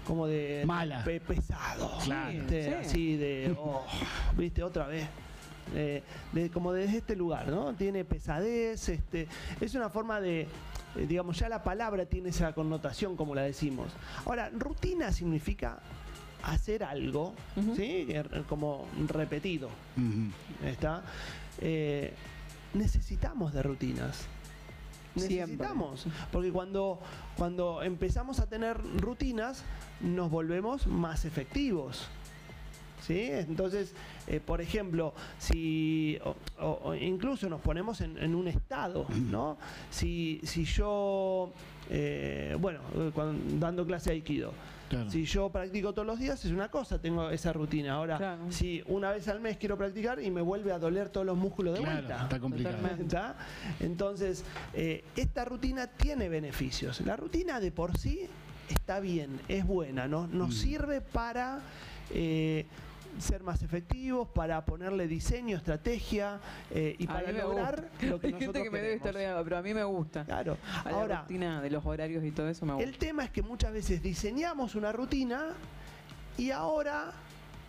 como 0.05 0.27
de 0.27 0.63
Mala. 0.65 1.05
pe- 1.05 1.21
pesado. 1.21 1.89
Claro. 2.03 2.31
¿viste? 2.33 2.63
Sí. 2.65 2.73
Así 2.73 3.15
de, 3.15 3.55
oh, 3.59 3.85
viste, 4.35 4.61
otra 4.61 4.87
vez. 4.87 5.07
Eh, 5.73 6.03
de, 6.31 6.49
como 6.51 6.71
desde 6.73 6.97
este 6.97 7.15
lugar, 7.15 7.47
¿no? 7.47 7.73
Tiene 7.73 8.05
pesadez, 8.05 8.87
este, 8.89 9.27
es 9.59 9.73
una 9.73 9.89
forma 9.89 10.21
de, 10.21 10.41
eh, 10.41 10.47
digamos, 11.07 11.39
ya 11.39 11.49
la 11.49 11.63
palabra 11.63 12.05
tiene 12.05 12.29
esa 12.29 12.53
connotación 12.53 13.15
como 13.15 13.33
la 13.33 13.41
decimos. 13.41 13.91
Ahora, 14.25 14.49
rutina 14.53 15.11
significa 15.11 15.79
hacer 16.43 16.83
algo. 16.83 17.33
¿sí? 17.75 18.05
Que- 18.07 18.43
Como 18.47 18.87
repetido. 19.07 19.69
¿Está? 20.63 21.01
Eh, 21.59 22.13
necesitamos 22.73 23.53
de 23.53 23.63
rutinas. 23.63 24.27
Siempre. 25.15 25.37
Necesitamos. 25.45 26.05
Porque 26.31 26.51
cuando, 26.51 26.99
cuando 27.37 27.81
empezamos 27.81 28.39
a 28.39 28.47
tener 28.47 28.77
rutinas, 28.99 29.63
nos 30.01 30.29
volvemos 30.29 30.85
más 30.87 31.25
efectivos. 31.25 32.07
¿Sí? 33.07 33.27
Entonces, 33.31 33.93
eh, 34.27 34.39
por 34.45 34.61
ejemplo, 34.61 35.13
si 35.37 36.17
o- 36.23 36.35
o- 36.65 36.79
o 36.89 36.95
incluso 36.95 37.47
nos 37.49 37.61
ponemos 37.61 38.01
en, 38.01 38.17
en 38.17 38.33
un 38.35 38.47
estado, 38.47 39.05
¿no? 39.31 39.57
Si, 39.89 40.39
si 40.43 40.65
yo, 40.65 41.51
eh, 41.89 42.55
bueno, 42.59 42.79
cuando- 43.13 43.39
dando 43.59 43.85
clase 43.85 44.09
de 44.09 44.15
Aikido, 44.15 44.51
Claro. 44.89 45.09
si 45.09 45.25
yo 45.25 45.49
practico 45.49 45.93
todos 45.93 46.05
los 46.05 46.19
días 46.19 46.45
es 46.45 46.51
una 46.51 46.69
cosa, 46.69 46.99
tengo 47.01 47.29
esa 47.31 47.51
rutina. 47.51 47.93
Ahora, 47.93 48.17
Claro. 48.17 48.51
si 48.51 48.83
una 48.87 49.11
vez 49.11 49.27
al 49.27 49.39
mes 49.39 49.57
quiero 49.57 49.77
practicar 49.77 50.21
y 50.21 50.29
me 50.29 50.41
vuelve 50.41 50.71
a 50.71 50.77
doler 50.77 51.09
todos 51.09 51.25
los 51.25 51.35
músculos 51.37 51.73
de 51.73 51.79
Claro, 51.83 51.95
vuelta. 52.03 52.23
está 52.23 52.39
complicado. 52.39 52.77
Entonces, 53.79 54.43
eh, 54.73 55.03
esta 55.15 55.45
rutina 55.45 55.87
tiene 55.87 56.29
beneficios. 56.29 57.01
La 57.01 57.15
rutina 57.15 57.59
de 57.59 57.71
por 57.71 57.97
sí 57.97 58.27
está 58.69 58.99
bien, 58.99 59.39
es 59.47 59.65
buena, 59.65 60.07
¿no? 60.07 60.27
nos 60.27 60.49
Mm. 60.49 60.51
sirve 60.53 61.01
para 61.01 61.61
eh, 62.11 62.67
ser 63.19 63.43
más 63.43 63.61
efectivos, 63.63 64.27
para 64.29 64.63
ponerle 64.65 65.07
diseño, 65.07 65.57
estrategia 65.57 66.39
eh, 66.71 66.95
y 66.99 67.05
A 67.05 67.13
para 67.13 67.31
lograr 67.31 67.89
lo 68.01 68.19
que 68.19 68.27
Hay 68.27 68.33
gente 68.33 68.45
nosotros 68.47 68.63
que 68.63 68.69
me 68.71 68.79
debe 68.81 68.93
estar 68.95 69.15
odiando, 69.15 69.43
pero 69.43 69.57
a 69.57 69.61
mí 69.61 69.73
me 69.73 69.83
gusta. 69.83 70.25
Claro. 70.25 70.57
A 70.83 70.91
la 70.91 70.97
Ahora, 70.97 71.21
rutina 71.21 71.61
de 71.61 71.69
los 71.69 71.85
horarios 71.85 72.23
y 72.23 72.31
todo 72.31 72.49
eso 72.49 72.65
me 72.65 72.73
gusta. 72.73 72.87
el 72.89 72.97
tema 72.97 73.23
es 73.23 73.29
que 73.31 73.41
muchas 73.41 73.71
veces 73.73 74.01
diseñamos 74.01 74.75
una 74.75 74.91
rutina 74.91 75.49
y 76.37 76.51
ahora 76.51 77.13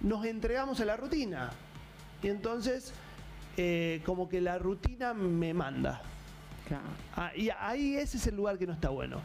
nos 0.01 0.25
entregamos 0.25 0.81
a 0.81 0.85
la 0.85 0.97
rutina. 0.97 1.51
Y 2.23 2.29
entonces, 2.29 2.93
eh, 3.57 4.03
como 4.05 4.29
que 4.29 4.41
la 4.41 4.59
rutina 4.59 5.15
me 5.15 5.55
manda. 5.55 6.03
Claro. 6.67 6.85
Ah, 7.15 7.31
y 7.37 7.49
ahí 7.51 7.97
ese 7.97 8.17
es 8.17 8.27
el 8.27 8.35
lugar 8.37 8.59
que 8.59 8.67
no 8.67 8.73
está 8.73 8.89
bueno. 8.89 9.21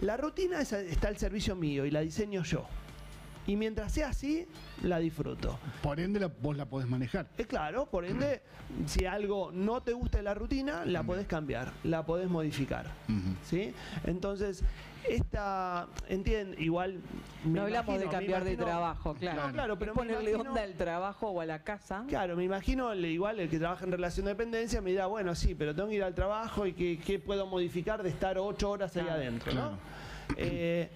La 0.00 0.16
rutina 0.16 0.60
es- 0.60 0.72
está 0.72 1.08
al 1.08 1.16
servicio 1.16 1.56
mío 1.56 1.86
y 1.86 1.90
la 1.90 2.00
diseño 2.00 2.42
yo. 2.42 2.66
Y 3.46 3.56
mientras 3.56 3.92
sea 3.92 4.08
así, 4.08 4.46
la 4.82 4.98
disfruto. 4.98 5.58
Por 5.82 6.00
ende, 6.00 6.18
la- 6.18 6.28
vos 6.40 6.56
la 6.56 6.64
podés 6.64 6.88
manejar. 6.88 7.26
Es 7.36 7.46
claro, 7.46 7.86
por 7.86 8.04
ende, 8.06 8.40
si 8.86 9.04
algo 9.04 9.50
no 9.52 9.82
te 9.82 9.92
gusta 9.92 10.18
de 10.18 10.24
la 10.24 10.32
rutina, 10.34 10.84
la 10.86 11.02
podés 11.02 11.26
cambiar, 11.26 11.70
la 11.84 12.06
podés 12.06 12.28
modificar. 12.30 12.86
¿Sí? 13.44 13.74
Entonces, 14.04 14.62
esta, 15.06 15.86
entiende, 16.08 16.56
igual. 16.62 17.00
me 17.44 17.52
No 17.58 17.62
hablamos 17.64 17.94
imagino- 17.96 18.10
de 18.10 18.16
cambiar 18.16 18.44
de 18.44 18.56
trabajo, 18.56 19.14
claro. 19.14 19.46
No, 19.46 19.52
claro, 19.52 19.78
pero 19.78 19.92
ponerle 19.92 20.30
imagino- 20.30 20.50
onda 20.50 20.62
al 20.62 20.72
trabajo 20.74 21.28
o 21.28 21.40
a 21.42 21.46
la 21.46 21.62
casa. 21.62 22.04
Claro, 22.08 22.36
me 22.36 22.44
imagino, 22.44 22.94
igual 22.94 23.40
el 23.40 23.50
que 23.50 23.58
trabaja 23.58 23.84
en 23.84 23.92
relación 23.92 24.24
de 24.24 24.32
dependencia 24.32 24.80
me 24.80 24.90
dirá, 24.90 25.04
bueno, 25.06 25.34
sí, 25.34 25.54
pero 25.54 25.74
tengo 25.74 25.90
que 25.90 25.96
ir 25.96 26.02
al 26.04 26.14
trabajo 26.14 26.66
y 26.66 26.72
qué, 26.72 26.98
qué 27.04 27.18
puedo 27.18 27.46
modificar 27.46 28.02
de 28.02 28.08
estar 28.08 28.38
ocho 28.38 28.70
horas 28.70 28.96
ahí 28.96 29.02
Claro. 29.02 29.18
adentro, 29.20 29.52
Claro. 29.52 29.70
¿no? 29.72 29.78
Eh, 30.38 30.88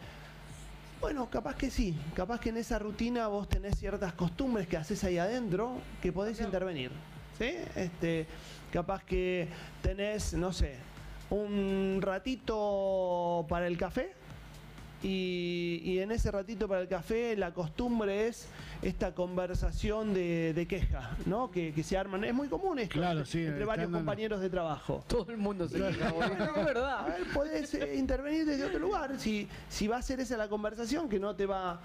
bueno, 1.01 1.29
capaz 1.31 1.57
que 1.57 1.71
sí, 1.71 1.97
capaz 2.15 2.41
que 2.41 2.49
en 2.49 2.57
esa 2.57 2.79
rutina 2.79 3.29
vos 3.29 3.49
tenés 3.49 3.79
ciertas 3.79 4.13
costumbres 4.15 4.67
que 4.67 4.77
haces 4.77 5.03
ahí 5.05 5.19
adentro 5.19 5.79
que 6.03 6.13
podés 6.13 6.41
intervenir, 6.41 6.91
¿sí? 7.39 7.55
Este, 7.77 8.27
capaz 8.73 9.05
que 9.05 9.49
tenés, 9.81 10.35
no 10.35 10.53
sé, 10.53 10.77
un 11.31 12.01
ratito 12.03 13.47
para 13.49 13.67
el 13.67 13.77
café 13.77 14.13
y, 15.03 15.81
y 15.85 15.99
en 16.01 16.11
ese 16.11 16.31
ratito 16.31 16.67
para 16.67 16.81
el 16.81 16.89
café 16.89 17.37
la 17.37 17.53
costumbre 17.55 18.27
es 18.27 18.47
esta 18.83 19.15
conversación 19.15 20.13
de, 20.13 20.53
de 20.55 20.67
queja, 20.67 21.17
¿no? 21.27 21.51
Que, 21.51 21.73
que 21.73 21.83
se 21.83 21.97
arman. 21.97 22.25
Es 22.25 22.35
muy 22.35 22.49
común 22.49 22.79
esto 22.81 22.95
Claro, 22.95 23.21
entre, 23.21 23.33
sí, 23.33 23.45
entre 23.45 23.65
varios 23.65 23.91
compañeros 23.91 24.41
de 24.41 24.51
trabajo. 24.51 25.05
Todo 25.07 25.31
el 25.31 25.39
mundo 25.39 25.69
se 25.69 25.79
queja, 25.79 26.11
boludo. 26.13 26.33
Es 26.35 26.41
A 26.41 26.65
verdad. 26.65 27.07
ver, 27.07 27.27
podés 27.33 27.75
eh, 27.75 27.95
intervenir 27.97 28.45
desde 28.45 28.65
otro 28.65 28.79
lugar. 28.81 29.19
Si, 29.19 29.49
si 29.69 29.87
va 29.87 29.99
a 29.99 30.03
ser 30.03 30.21
esa 30.21 30.37
la 30.37 30.49
conversación, 30.49 31.09
que 31.09 31.19
no 31.21 31.35
te 31.37 31.47
va. 31.47 31.81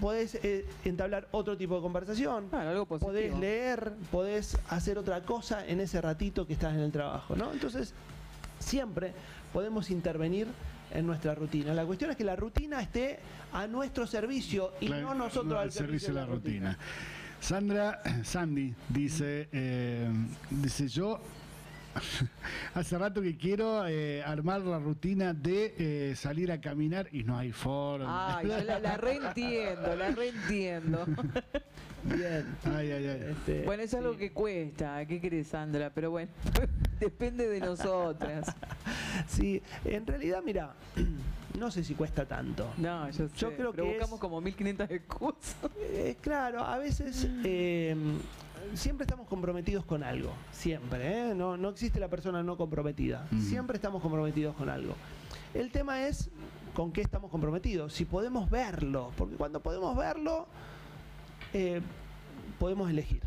Podés 0.00 0.36
eh, 0.44 0.64
entablar 0.84 1.26
otro 1.32 1.56
tipo 1.56 1.74
de 1.76 1.80
conversación. 1.82 2.48
Claro, 2.50 2.70
algo 2.70 2.86
positivo. 2.86 3.10
Podés 3.12 3.36
leer, 3.38 3.92
podés 4.12 4.56
hacer 4.68 4.96
otra 4.96 5.22
cosa 5.22 5.66
en 5.66 5.80
ese 5.80 6.00
ratito 6.00 6.46
que 6.46 6.52
estás 6.52 6.74
en 6.74 6.80
el 6.80 6.92
trabajo, 6.92 7.34
¿no? 7.34 7.52
Entonces, 7.52 7.94
siempre 8.60 9.12
podemos 9.52 9.90
intervenir 9.90 10.46
en 10.92 11.06
nuestra 11.06 11.34
rutina. 11.34 11.74
La 11.74 11.84
cuestión 11.84 12.10
es 12.10 12.16
que 12.16 12.24
la 12.24 12.36
rutina 12.36 12.80
esté 12.80 13.18
a 13.52 13.66
nuestro 13.66 14.06
servicio 14.06 14.72
y 14.80 14.86
Claro, 14.86 15.08
no 15.08 15.14
nosotros 15.14 15.52
no, 15.52 15.58
al 15.58 15.72
servicio 15.72 16.08
de 16.08 16.20
la 16.20 16.26
rutina. 16.26 16.78
Sandra, 17.40 18.02
Sandy, 18.24 18.74
dice, 18.88 19.48
eh, 19.52 20.08
dice 20.50 20.88
yo 20.88 21.20
hace 22.74 22.98
rato 22.98 23.20
que 23.22 23.36
quiero 23.36 23.86
eh, 23.86 24.22
armar 24.22 24.60
la 24.62 24.78
rutina 24.78 25.32
de 25.34 25.74
eh, 25.78 26.16
salir 26.16 26.50
a 26.52 26.60
caminar 26.60 27.08
y 27.12 27.22
no 27.24 27.36
hay 27.38 27.52
forma. 27.52 28.38
Ay, 28.38 28.48
yo 28.48 28.58
la, 28.62 28.78
la 28.80 28.96
reentiendo, 28.96 29.96
la 29.96 30.10
reentiendo. 30.10 31.06
Bien. 32.04 32.46
Ay, 32.64 32.92
ay, 32.92 33.06
ay. 33.08 33.22
Este, 33.32 33.62
Bueno, 33.64 33.82
es 33.82 33.92
algo 33.92 34.16
que 34.16 34.32
cuesta, 34.32 35.04
¿qué 35.06 35.20
crees, 35.20 35.48
Sandra? 35.48 35.90
Pero 35.92 36.10
bueno, 36.12 36.30
depende 37.00 37.48
de 37.48 37.60
nosotras. 37.60 38.54
Sí, 39.26 39.60
en 39.84 40.06
realidad, 40.06 40.40
mira, 40.44 40.74
no 41.58 41.70
sé 41.72 41.82
si 41.82 41.94
cuesta 41.94 42.24
tanto. 42.24 42.72
No, 42.78 43.10
yo 43.10 43.28
sé. 43.28 43.34
Yo 43.36 43.52
creo 43.54 43.72
que 43.72 43.78
Provocamos 43.78 44.14
es- 44.14 44.20
como 44.20 44.40
1500 44.40 44.90
excusas. 44.90 45.56
Eh, 45.80 46.16
claro, 46.20 46.62
a 46.62 46.78
veces 46.78 47.28
eh, 47.44 47.96
siempre 48.74 49.04
estamos 49.04 49.26
comprometidos 49.26 49.84
con 49.84 50.02
algo, 50.02 50.32
siempre, 50.52 51.30
¿eh? 51.30 51.34
no, 51.34 51.56
no 51.56 51.70
existe 51.70 52.00
la 52.00 52.08
persona 52.08 52.42
no 52.42 52.56
comprometida, 52.56 53.26
siempre 53.40 53.76
estamos 53.76 54.02
comprometidos 54.02 54.54
con 54.56 54.68
algo. 54.68 54.94
El 55.54 55.70
tema 55.70 56.06
es 56.06 56.30
con 56.74 56.92
qué 56.92 57.00
estamos 57.00 57.30
comprometidos, 57.30 57.92
si 57.92 58.04
podemos 58.04 58.50
verlo, 58.50 59.12
porque 59.16 59.36
cuando 59.36 59.60
podemos 59.60 59.96
verlo, 59.96 60.46
eh, 61.52 61.80
podemos 62.58 62.90
elegir. 62.90 63.22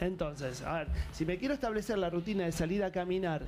Entonces, 0.00 0.62
a 0.62 0.74
ver, 0.74 0.88
si 1.12 1.24
me 1.24 1.38
quiero 1.38 1.54
establecer 1.54 1.98
la 1.98 2.10
rutina 2.10 2.44
de 2.44 2.52
salir 2.52 2.82
a 2.84 2.90
caminar 2.90 3.42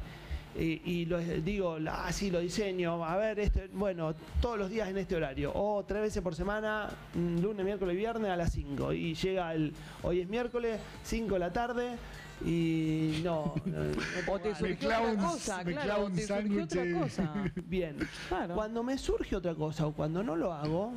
y 0.58 1.04
lo 1.06 1.18
digo, 1.18 1.76
ah, 1.90 2.10
sí, 2.12 2.30
lo 2.30 2.40
diseño, 2.40 3.04
a 3.04 3.16
ver, 3.16 3.38
este, 3.38 3.68
bueno, 3.72 4.14
todos 4.40 4.58
los 4.58 4.70
días 4.70 4.88
en 4.88 4.96
este 4.98 5.14
horario, 5.16 5.52
o 5.54 5.84
tres 5.84 6.00
veces 6.02 6.22
por 6.22 6.34
semana, 6.34 6.88
mm, 7.14 7.38
lunes, 7.40 7.64
miércoles 7.64 7.94
y 7.94 7.98
viernes 7.98 8.30
a 8.30 8.36
las 8.36 8.52
5, 8.52 8.92
y 8.92 9.14
llega 9.14 9.52
el, 9.54 9.72
hoy 10.02 10.20
es 10.20 10.28
miércoles, 10.28 10.80
5 11.04 11.34
de 11.34 11.38
la 11.40 11.52
tarde, 11.52 11.96
y 12.44 13.20
no, 13.24 13.54
no, 13.64 13.84
no 14.26 14.32
O 14.32 14.38
te 14.38 14.54
surgió 14.54 14.76
clavo 14.88 15.08
otra 15.10 15.22
un- 15.24 15.30
cosa, 15.30 15.64
me 15.64 15.72
claro, 15.72 15.86
clavo 15.86 16.02
o 16.02 16.06
un 16.06 16.14
te 16.14 16.26
surgió 16.26 16.64
otra 16.64 16.82
sándwich, 16.82 17.02
cosa. 17.02 17.52
Bien, 17.66 17.96
Claro. 18.28 18.54
cuando 18.54 18.82
me 18.82 18.98
surge 18.98 19.36
otra 19.36 19.54
cosa 19.54 19.86
o 19.86 19.92
cuando 19.92 20.22
no 20.22 20.36
lo 20.36 20.52
hago, 20.52 20.92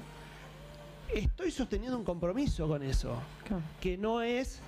estoy 1.14 1.52
sosteniendo 1.52 1.98
un 1.98 2.04
compromiso 2.04 2.68
con 2.68 2.84
eso 2.84 3.18
Claro. 3.48 3.64
que 3.82 3.98
no 3.98 4.22
es 4.22 4.62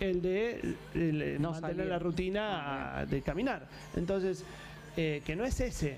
el 0.00 0.22
de 0.22 0.74
el- 0.94 1.40
No 1.40 1.50
mantener 1.52 1.76
salir. 1.76 1.90
la 1.90 1.98
rutina 1.98 3.06
de 3.08 3.22
caminar. 3.22 3.66
Entonces, 3.96 4.44
eh, 4.96 5.22
que 5.24 5.36
no 5.36 5.44
es 5.44 5.60
ese. 5.60 5.96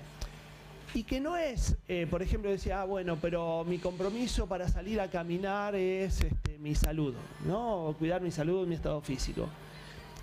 Y 0.93 1.03
que 1.03 1.21
no 1.21 1.37
es, 1.37 1.77
eh, 1.87 2.05
por 2.09 2.21
ejemplo, 2.21 2.51
decía, 2.51 2.81
ah, 2.81 2.85
bueno, 2.85 3.17
pero 3.21 3.63
mi 3.63 3.77
compromiso 3.77 4.47
para 4.47 4.67
salir 4.67 4.99
a 4.99 5.07
caminar 5.09 5.73
es 5.73 6.19
este, 6.21 6.57
mi 6.59 6.75
salud, 6.75 7.13
¿no? 7.45 7.95
Cuidar 7.97 8.21
mi 8.21 8.29
salud, 8.31 8.67
mi 8.67 8.75
estado 8.75 8.99
físico. 9.01 9.47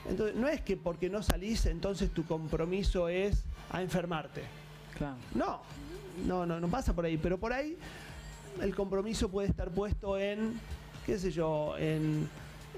Entonces, 0.08 0.36
no 0.36 0.46
es 0.46 0.60
que 0.60 0.76
porque 0.76 1.08
no 1.08 1.22
salís, 1.22 1.64
entonces 1.66 2.10
tu 2.10 2.24
compromiso 2.26 3.08
es 3.08 3.44
a 3.70 3.80
enfermarte. 3.80 4.42
Claro. 4.96 5.16
No, 5.34 5.60
no, 6.26 6.44
no, 6.44 6.60
no 6.60 6.68
pasa 6.68 6.92
por 6.94 7.06
ahí. 7.06 7.16
Pero 7.16 7.38
por 7.38 7.52
ahí 7.54 7.76
el 8.60 8.74
compromiso 8.74 9.30
puede 9.30 9.48
estar 9.48 9.70
puesto 9.70 10.18
en, 10.18 10.60
qué 11.06 11.18
sé 11.18 11.30
yo, 11.30 11.76
en, 11.78 12.28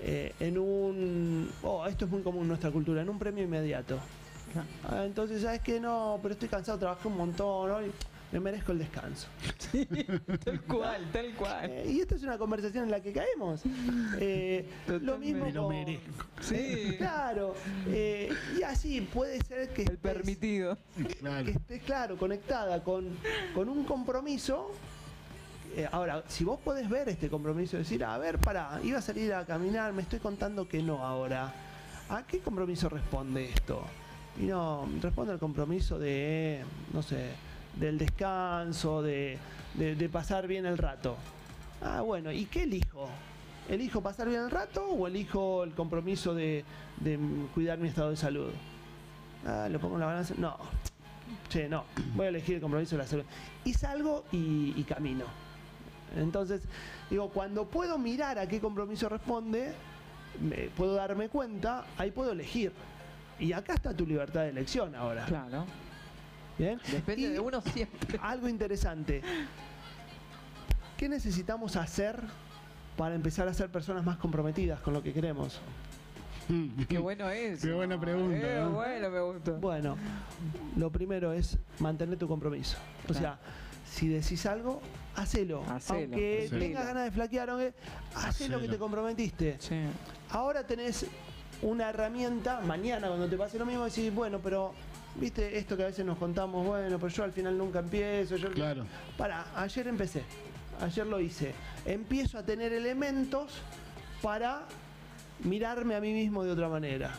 eh, 0.02 0.32
en 0.40 0.58
un... 0.58 1.50
Oh, 1.62 1.86
esto 1.86 2.04
es 2.06 2.10
muy 2.10 2.22
común 2.22 2.42
en 2.42 2.48
nuestra 2.48 2.70
cultura, 2.70 3.02
en 3.02 3.08
un 3.08 3.18
premio 3.18 3.44
inmediato. 3.44 3.98
Ah, 4.84 5.04
entonces, 5.04 5.42
¿sabes 5.42 5.60
qué? 5.60 5.78
No, 5.78 6.18
pero 6.22 6.32
estoy 6.34 6.48
cansado, 6.48 6.78
trabajé 6.78 7.06
un 7.06 7.16
montón, 7.16 7.70
hoy 7.70 7.92
me 8.32 8.40
merezco 8.40 8.72
el 8.72 8.78
descanso. 8.80 9.28
Tal 10.44 10.60
cual, 10.62 11.04
tal 11.12 11.34
cual. 11.34 11.70
Eh, 11.70 11.84
y 11.92 12.00
esta 12.00 12.14
es 12.16 12.22
una 12.22 12.36
conversación 12.38 12.84
en 12.84 12.90
la 12.90 13.00
que 13.00 13.12
caemos. 13.12 13.62
Eh, 14.18 14.68
lo 15.02 15.18
mismo 15.18 15.44
Me 15.44 15.52
lo 15.52 15.64
con- 15.64 15.76
merezco. 15.76 16.24
Sí. 16.40 16.94
Claro, 16.98 17.54
y 17.88 18.62
así 18.62 19.00
puede 19.02 19.40
ser 19.44 19.68
que 19.70 19.82
El 19.82 19.88
estés- 19.92 19.98
permitido. 19.98 20.78
Claro. 21.20 21.44
que 21.44 21.50
esté 21.52 21.78
claro, 21.80 22.16
conectada 22.16 22.82
con, 22.82 23.08
con 23.54 23.68
un 23.68 23.84
compromiso. 23.84 24.70
Eh, 25.76 25.88
ahora, 25.90 26.24
si 26.26 26.42
vos 26.42 26.58
podés 26.58 26.88
ver 26.88 27.08
este 27.08 27.28
compromiso, 27.28 27.76
decir, 27.76 28.04
a 28.04 28.18
ver, 28.18 28.38
pará, 28.38 28.80
iba 28.82 28.98
a 28.98 29.02
salir 29.02 29.32
a 29.32 29.44
caminar, 29.44 29.92
me 29.92 30.02
estoy 30.02 30.18
contando 30.18 30.66
que 30.68 30.82
no 30.82 31.04
ahora. 31.04 31.52
¿A 32.08 32.24
qué 32.26 32.40
compromiso 32.40 32.88
responde 32.88 33.50
esto? 33.50 33.84
Y 34.40 34.46
no, 34.46 34.88
responde 35.00 35.32
al 35.32 35.38
compromiso 35.38 35.98
de, 35.98 36.64
no 36.92 37.02
sé, 37.02 37.30
del 37.76 37.98
descanso, 37.98 39.00
de, 39.02 39.38
de- 39.74 40.08
pasar 40.08 40.48
bien 40.48 40.66
el 40.66 40.76
rato. 40.76 41.16
Ah, 41.82 42.00
bueno, 42.00 42.32
¿y 42.32 42.46
qué 42.46 42.64
elijo? 42.64 43.08
¿Elijo 43.68 44.00
pasar 44.00 44.28
bien 44.28 44.40
el 44.40 44.50
rato 44.50 44.84
o 44.84 45.06
elijo 45.06 45.62
el 45.62 45.72
compromiso 45.72 46.34
de, 46.34 46.64
cuidar 47.54 47.78
mi 47.78 47.88
estado 47.88 48.10
de 48.10 48.16
salud? 48.16 48.50
Ah, 49.46 49.68
lo 49.70 49.78
pongo 49.78 49.94
en 49.94 50.00
la 50.00 50.06
balanza. 50.06 50.34
No, 50.36 50.56
che, 51.48 51.68
no, 51.68 51.84
voy 52.16 52.26
a 52.26 52.28
elegir 52.30 52.56
el 52.56 52.60
compromiso 52.60 52.96
de 52.96 53.02
la 53.02 53.08
salud. 53.08 53.24
Y 53.64 53.72
salgo 53.72 54.24
y 54.32 54.82
camino. 54.82 55.26
Entonces, 56.16 56.62
digo, 57.08 57.28
cuando 57.30 57.66
puedo 57.66 57.98
mirar 57.98 58.38
a 58.38 58.46
qué 58.48 58.60
compromiso 58.60 59.08
responde, 59.08 59.72
me- 60.40 60.68
puedo 60.76 60.94
darme 60.94 61.28
cuenta, 61.28 61.84
ahí 61.98 62.10
puedo 62.10 62.32
elegir. 62.32 62.72
Y 63.38 63.52
acá 63.52 63.74
está 63.74 63.94
tu 63.96 64.06
libertad 64.06 64.42
de 64.42 64.50
elección 64.50 64.94
ahora. 64.94 65.24
Claro. 65.26 65.64
¿Bien? 66.58 66.78
Depende 66.90 67.22
Y 67.22 67.26
de 67.26 67.40
uno 67.40 67.60
siempre. 67.62 68.18
Algo 68.22 68.48
interesante. 68.48 69.22
¿Qué 70.96 71.08
necesitamos 71.08 71.76
hacer 71.76 72.20
para 72.96 73.14
empezar 73.14 73.48
a 73.48 73.54
ser 73.54 73.70
personas 73.70 74.04
más 74.04 74.18
comprometidas 74.18 74.80
con 74.80 74.92
lo 74.92 75.02
que 75.02 75.12
queremos? 75.12 75.60
Qué 76.88 76.98
bueno 76.98 77.30
es. 77.30 77.62
Qué 77.62 77.72
buena 77.72 77.98
pregunta, 77.98 78.40
Qué 78.40 78.58
¿no? 78.60 78.70
bueno, 78.72 79.08
me 79.10 79.20
gustó. 79.20 79.54
Bueno, 79.58 79.96
lo 80.76 80.90
primero 80.90 81.32
es 81.32 81.56
mantener 81.78 82.18
tu 82.18 82.26
compromiso. 82.28 82.76
O 83.08 83.14
sea, 83.14 83.38
si 83.88 84.08
decís 84.08 84.44
algo, 84.46 84.82
hacelo. 85.16 85.62
Hacelo, 85.68 86.00
Aunque 86.00 86.44
hacelo. 86.46 86.60
tengas 86.60 86.86
ganas 86.86 87.04
de 87.04 87.10
flaquear, 87.10 87.50
aunque 87.50 87.74
hacé 88.14 88.48
lo 88.48 88.60
que 88.60 88.68
te 88.68 88.78
comprometiste. 88.78 89.56
Sí. 89.58 89.76
Ahora 90.30 90.66
tenés 90.66 91.06
una 91.62 91.90
herramienta, 91.90 92.60
mañana 92.60 93.08
cuando 93.08 93.28
te 93.28 93.36
pase 93.36 93.58
lo 93.58 93.66
mismo, 93.66 93.84
decís, 93.84 94.12
bueno, 94.14 94.38
pero 94.42 94.72
viste 95.16 95.58
esto 95.58 95.76
que 95.76 95.82
a 95.82 95.86
veces 95.86 96.06
nos 96.06 96.18
contamos, 96.18 96.66
bueno, 96.66 96.98
pero 96.98 97.08
yo 97.08 97.24
al 97.24 97.32
final 97.32 97.58
nunca 97.58 97.80
empiezo. 97.80 98.36
Yo... 98.36 98.50
Claro. 98.52 98.86
Para, 99.18 99.46
ayer 99.60 99.88
empecé, 99.88 100.22
ayer 100.80 101.06
lo 101.06 101.20
hice. 101.20 101.54
Empiezo 101.84 102.38
a 102.38 102.44
tener 102.44 102.72
elementos 102.72 103.52
para 104.22 104.62
mirarme 105.44 105.94
a 105.94 106.00
mí 106.00 106.12
mismo 106.12 106.44
de 106.44 106.52
otra 106.52 106.68
manera. 106.68 107.10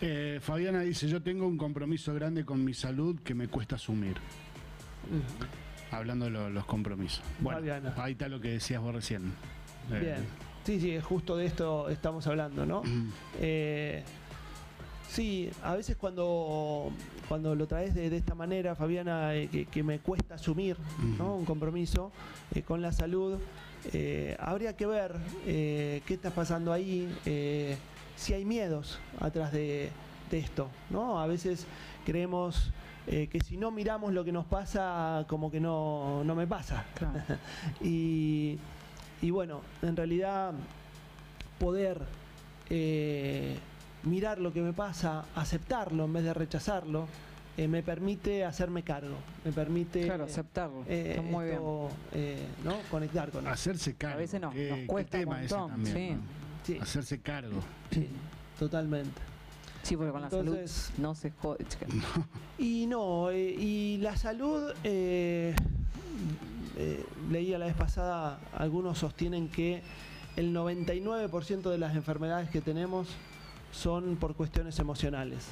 Eh, 0.00 0.40
Fabiana 0.42 0.80
dice, 0.80 1.06
yo 1.06 1.22
tengo 1.22 1.46
un 1.46 1.56
compromiso 1.56 2.12
grande 2.12 2.44
con 2.44 2.64
mi 2.64 2.74
salud 2.74 3.20
que 3.20 3.34
me 3.34 3.46
cuesta 3.48 3.76
asumir. 3.76 4.16
Hablando 5.92 6.24
de 6.24 6.30
lo- 6.32 6.50
los 6.50 6.64
compromisos. 6.64 7.22
Bueno, 7.40 7.60
Fabiana. 7.60 7.94
ahí 7.98 8.12
está 8.12 8.28
lo 8.28 8.40
que 8.40 8.48
decías 8.48 8.80
vos 8.82 8.94
recién. 8.94 9.32
Eh, 9.92 9.98
Bien. 10.00 10.26
Sí, 10.64 10.80
sí, 10.80 10.98
justo 11.00 11.36
de 11.36 11.46
esto 11.46 11.88
estamos 11.88 12.26
hablando, 12.26 12.64
¿no? 12.64 12.82
Eh, 13.40 14.02
sí, 15.08 15.50
a 15.62 15.74
veces 15.74 15.96
cuando, 15.96 16.90
cuando 17.28 17.54
lo 17.54 17.66
traes 17.66 17.94
de, 17.94 18.08
de 18.08 18.16
esta 18.16 18.34
manera, 18.34 18.74
Fabiana, 18.76 19.34
eh, 19.34 19.48
que, 19.48 19.66
que 19.66 19.82
me 19.82 19.98
cuesta 19.98 20.36
asumir 20.36 20.76
¿no? 21.18 21.34
Un 21.36 21.44
compromiso 21.44 22.12
eh, 22.54 22.62
con 22.62 22.80
la 22.80 22.92
salud, 22.92 23.38
eh, 23.92 24.36
habría 24.38 24.76
que 24.76 24.86
ver 24.86 25.16
eh, 25.46 26.00
qué 26.06 26.14
está 26.14 26.30
pasando 26.30 26.72
ahí, 26.72 27.12
eh, 27.26 27.76
si 28.16 28.32
hay 28.34 28.44
miedos 28.44 29.00
atrás 29.20 29.50
de, 29.52 29.90
de 30.30 30.38
esto, 30.38 30.68
¿no? 30.90 31.20
A 31.20 31.26
veces 31.26 31.66
creemos 32.06 32.70
eh, 33.06 33.28
que 33.28 33.40
si 33.40 33.56
no 33.56 33.70
miramos 33.70 34.12
lo 34.12 34.24
que 34.24 34.32
nos 34.32 34.46
pasa, 34.46 35.24
como 35.28 35.50
que 35.50 35.60
no, 35.60 36.22
no 36.24 36.34
me 36.34 36.46
pasa. 36.46 36.84
Claro. 36.94 37.20
y, 37.80 38.58
y 39.20 39.30
bueno, 39.30 39.60
en 39.82 39.96
realidad 39.96 40.52
poder 41.58 42.00
eh, 42.70 43.56
mirar 44.04 44.38
lo 44.38 44.52
que 44.52 44.60
me 44.62 44.72
pasa, 44.72 45.24
aceptarlo 45.34 46.04
en 46.04 46.12
vez 46.12 46.24
de 46.24 46.34
rechazarlo, 46.34 47.06
eh, 47.56 47.68
me 47.68 47.82
permite 47.82 48.44
hacerme 48.44 48.82
cargo, 48.82 49.14
me 49.44 49.52
permite 49.52 50.02
Claro, 50.06 50.24
aceptarlo. 50.24 50.84
eh, 50.88 51.08
Está 51.10 51.22
muy 51.22 51.44
bien. 51.44 51.56
esto, 51.56 51.88
eh, 52.14 52.46
¿no? 52.64 52.76
conectar 52.90 53.30
con 53.30 53.42
eso. 53.44 53.50
Hacerse 53.52 53.94
cargo. 53.94 54.14
A 54.16 54.18
veces 54.18 54.40
nos- 54.40 54.54
Qué- 54.54 54.70
nos 54.70 54.78
cuesta 54.86 55.18
un 55.18 55.24
montón, 55.26 55.70
también, 55.70 55.94
sí. 55.96 56.10
¿no? 56.14 56.20
Sí, 56.64 56.78
Hacerse 56.80 57.20
cargo. 57.20 57.60
sí, 57.90 58.08
totalmente. 58.58 59.20
Sí, 59.82 59.96
porque 59.96 60.12
con 60.12 60.22
Entonces- 60.24 60.90
la 60.90 60.94
salud 60.96 61.02
no 61.02 61.14
se 61.14 61.30
jode. 61.30 61.64
Y 62.58 62.86
no, 62.86 63.30
eh, 63.30 63.50
y 63.58 63.98
la 63.98 64.16
salud, 64.16 64.72
eh, 64.84 65.54
eh, 66.76 67.04
leía 67.30 67.58
la 67.58 67.66
vez 67.66 67.74
pasada, 67.74 68.38
algunos 68.56 68.98
sostienen 68.98 69.48
que 69.48 69.82
el 70.36 70.54
99% 70.54 71.70
de 71.70 71.78
las 71.78 71.96
enfermedades 71.96 72.48
que 72.50 72.60
tenemos 72.60 73.08
son 73.72 74.16
por 74.16 74.34
cuestiones 74.34 74.78
emocionales. 74.78 75.46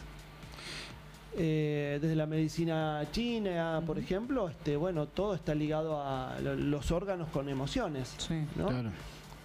eh, 1.37 1.99
desde 2.03 2.17
la 2.17 2.27
medicina 2.27 3.07
china, 3.13 3.81
por 3.87 3.99
ejemplo, 4.01 4.49
este, 4.49 4.77
bueno, 4.77 5.07
todo 5.07 5.35
está 5.37 5.55
ligado 5.55 6.03
a 6.03 6.37
lo- 6.41 6.57
los 6.57 6.91
órganos 6.91 7.29
con 7.29 7.49
emociones. 7.49 8.13
Sí. 8.19 8.45
¿no? 8.57 8.67
Claro. 8.67 8.91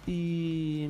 Y, 0.04 0.88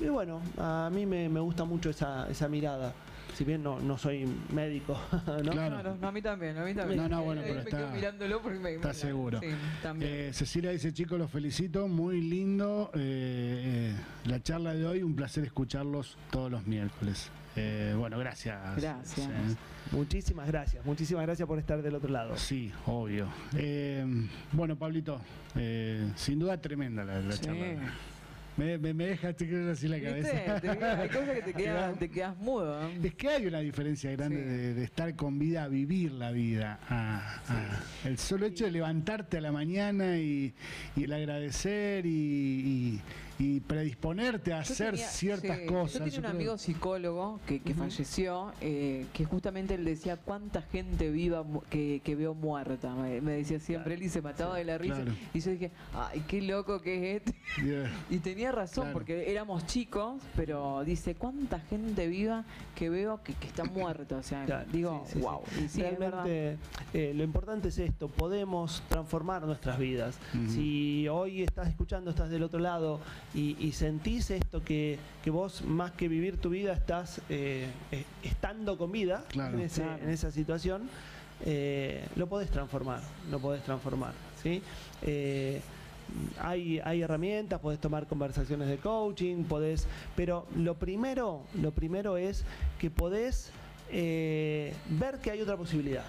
y 0.00 0.06
bueno, 0.06 0.40
a 0.58 0.90
mí 0.92 1.06
me, 1.06 1.28
me 1.28 1.40
gusta 1.40 1.64
mucho 1.64 1.90
esa, 1.90 2.28
esa 2.30 2.48
mirada. 2.48 2.92
Si 3.34 3.42
bien 3.42 3.64
no, 3.64 3.80
no 3.80 3.98
soy 3.98 4.28
médico, 4.52 4.96
¿no? 5.26 5.50
Claro. 5.50 5.96
No, 6.00 6.06
a 6.08 6.12
mí 6.12 6.22
también, 6.22 6.56
a 6.56 6.64
mí 6.64 6.72
también. 6.72 7.00
No, 7.02 7.08
no, 7.08 7.24
bueno, 7.24 7.42
pero 7.42 7.54
me 7.54 7.60
está- 7.62 7.76
quedo 7.78 7.90
mirándolo 7.90 8.40
porque 8.42 8.58
me, 8.60 8.74
está 8.74 8.94
seguro. 8.94 9.40
Sí, 9.40 9.48
también. 9.82 10.10
Eh, 10.14 10.32
Cecilia 10.32 10.70
dice, 10.70 10.92
chicos, 10.92 11.18
los 11.18 11.28
felicito, 11.32 11.88
muy 11.88 12.20
lindo 12.20 12.92
eh, 12.94 13.92
eh, 13.92 13.96
la 14.26 14.40
charla 14.40 14.72
de 14.74 14.86
hoy, 14.86 15.02
un 15.02 15.16
placer 15.16 15.42
escucharlos 15.44 16.16
todos 16.30 16.48
los 16.48 16.64
miércoles. 16.68 17.28
Eh, 17.56 17.94
bueno, 17.98 18.18
gracias. 18.20 18.56
Gracias. 18.76 19.28
Eh, 19.28 19.56
Muchísimas 19.92 20.46
gracias, 20.48 20.84
muchísimas 20.86 21.24
gracias 21.26 21.46
por 21.46 21.58
estar 21.58 21.82
del 21.82 21.94
otro 21.96 22.10
lado. 22.10 22.36
Sí, 22.36 22.72
obvio. 22.86 23.28
Eh, 23.56 24.04
bueno, 24.52 24.76
Pablito, 24.76 25.20
eh, 25.56 26.08
sin 26.16 26.38
duda 26.38 26.56
tremenda 26.60 27.04
la, 27.04 27.20
la 27.20 27.32
Sí. 27.32 27.42
charla. 27.46 27.92
Me, 28.56 28.78
me, 28.78 28.94
me 28.94 29.06
deja 29.06 29.32
te 29.32 29.48
quedas 29.48 29.76
así 29.78 29.88
la 29.88 30.00
cabeza. 30.00 30.60
Queda- 30.60 31.00
hay 31.00 31.08
cosas 31.08 31.30
que 31.30 31.42
te, 31.42 31.52
te 31.98 32.08
quedas 32.08 32.36
mudo. 32.38 32.88
¿eh? 32.88 32.98
Es 33.02 33.14
que 33.14 33.28
hay 33.28 33.46
una 33.46 33.58
diferencia 33.58 34.10
grande 34.12 34.36
Sí. 34.42 34.48
de, 34.48 34.74
de 34.74 34.84
estar 34.84 35.16
con 35.16 35.38
vida 35.40 35.64
a 35.64 35.68
vivir 35.68 36.12
la 36.12 36.30
vida. 36.30 36.78
a- 36.88 37.40
a- 37.48 37.80
el 38.08 38.16
solo 38.18 38.46
hecho 38.46 38.64
de 38.66 38.70
levantarte 38.70 39.38
a 39.38 39.40
la 39.40 39.50
mañana 39.50 40.18
y, 40.18 40.54
y 40.94 41.04
el 41.04 41.12
agradecer 41.12 42.06
y, 42.06 42.10
y- 42.10 43.00
y 43.38 43.60
predisponerte 43.60 44.52
a 44.52 44.62
Yo 44.62 44.72
hacer 44.72 44.90
tenía- 44.92 45.08
ciertas 45.08 45.58
sí, 45.58 45.66
cosas. 45.66 45.92
Yo 45.94 45.98
tenía 46.04 46.18
un 46.18 46.22
creo- 46.22 46.30
amigo 46.36 46.58
psicólogo 46.58 47.40
que, 47.46 47.60
que 47.60 47.74
falleció, 47.74 48.52
eh, 48.60 49.06
que 49.12 49.24
justamente 49.24 49.74
él 49.74 49.84
decía 49.84 50.16
cuánta 50.16 50.62
gente 50.62 51.10
viva 51.10 51.44
que, 51.68 52.00
que 52.04 52.14
veo 52.14 52.34
muerta. 52.34 52.94
Me, 52.94 53.20
me 53.20 53.32
decía 53.32 53.58
siempre 53.58 53.94
él 53.94 54.02
y 54.04 54.08
se 54.08 54.22
mataba 54.22 54.56
de 54.56 54.64
la 54.64 54.78
risa. 54.78 54.96
claro. 55.02 55.12
Y 55.32 55.40
yo 55.40 55.50
dije, 55.50 55.72
ay, 55.94 56.22
qué 56.28 56.42
loco 56.42 56.80
que 56.80 57.16
es 57.16 57.22
este. 57.22 57.34
Yeah. 57.64 57.90
Y 58.10 58.18
tenía 58.18 58.52
razón, 58.52 58.84
Claro. 58.84 58.92
porque 58.94 59.30
éramos 59.32 59.66
chicos, 59.66 60.22
pero 60.36 60.84
dice, 60.84 61.14
cuánta 61.16 61.58
gente 61.58 62.06
viva 62.06 62.44
que 62.76 62.88
veo 62.90 63.22
que, 63.22 63.34
que 63.34 63.46
está 63.48 63.64
muerta. 63.64 64.16
O 64.16 64.22
sea, 64.22 64.44
Claro, 64.44 64.66
digo, 64.70 65.04
sí, 65.06 65.18
wow. 65.18 65.42
Y. 65.60 65.80
Realmente 65.80 66.56
eh, 66.92 67.12
lo 67.14 67.24
importante 67.24 67.68
es 67.68 67.78
esto, 67.78 68.08
podemos 68.08 68.82
transformar 68.88 69.42
nuestras 69.42 69.78
vidas. 69.78 70.18
Si 70.48 71.08
hoy 71.08 71.42
estás 71.42 71.68
escuchando, 71.68 72.10
estás 72.10 72.30
del 72.30 72.42
otro 72.42 72.60
lado 72.60 73.00
y, 73.34 73.56
y 73.58 73.72
sentís 73.72 74.30
esto 74.30 74.62
que, 74.62 74.98
que 75.22 75.30
vos 75.30 75.62
más 75.62 75.92
que 75.92 76.08
vivir 76.08 76.36
tu 76.36 76.50
vida 76.50 76.72
estás 76.72 77.20
eh, 77.28 77.66
eh, 77.90 78.04
estando 78.22 78.78
con 78.78 78.92
vida 78.92 79.24
Claro. 79.28 79.58
en, 79.58 79.64
ese- 79.64 79.82
Claro. 79.82 80.02
en 80.04 80.10
esa 80.10 80.30
situación, 80.30 80.88
eh, 81.44 82.06
lo 82.16 82.28
podés 82.28 82.50
transformar, 82.50 83.02
lo 83.30 83.38
podés 83.40 83.62
transformar. 83.64 84.12
¿sí? 84.42 84.62
Eh, 85.02 85.60
hay, 86.38 86.78
hay 86.84 87.02
herramientas, 87.02 87.60
podés 87.60 87.80
tomar 87.80 88.06
conversaciones 88.06 88.68
de 88.68 88.76
coaching, 88.76 89.44
podés, 89.44 89.86
pero 90.14 90.46
lo 90.56 90.74
primero, 90.74 91.42
lo 91.60 91.72
primero 91.72 92.16
es 92.16 92.44
que 92.78 92.90
podés 92.90 93.50
eh, 93.90 94.72
ver 94.90 95.18
que 95.18 95.30
hay 95.30 95.40
otra 95.40 95.56
posibilidad. 95.56 96.04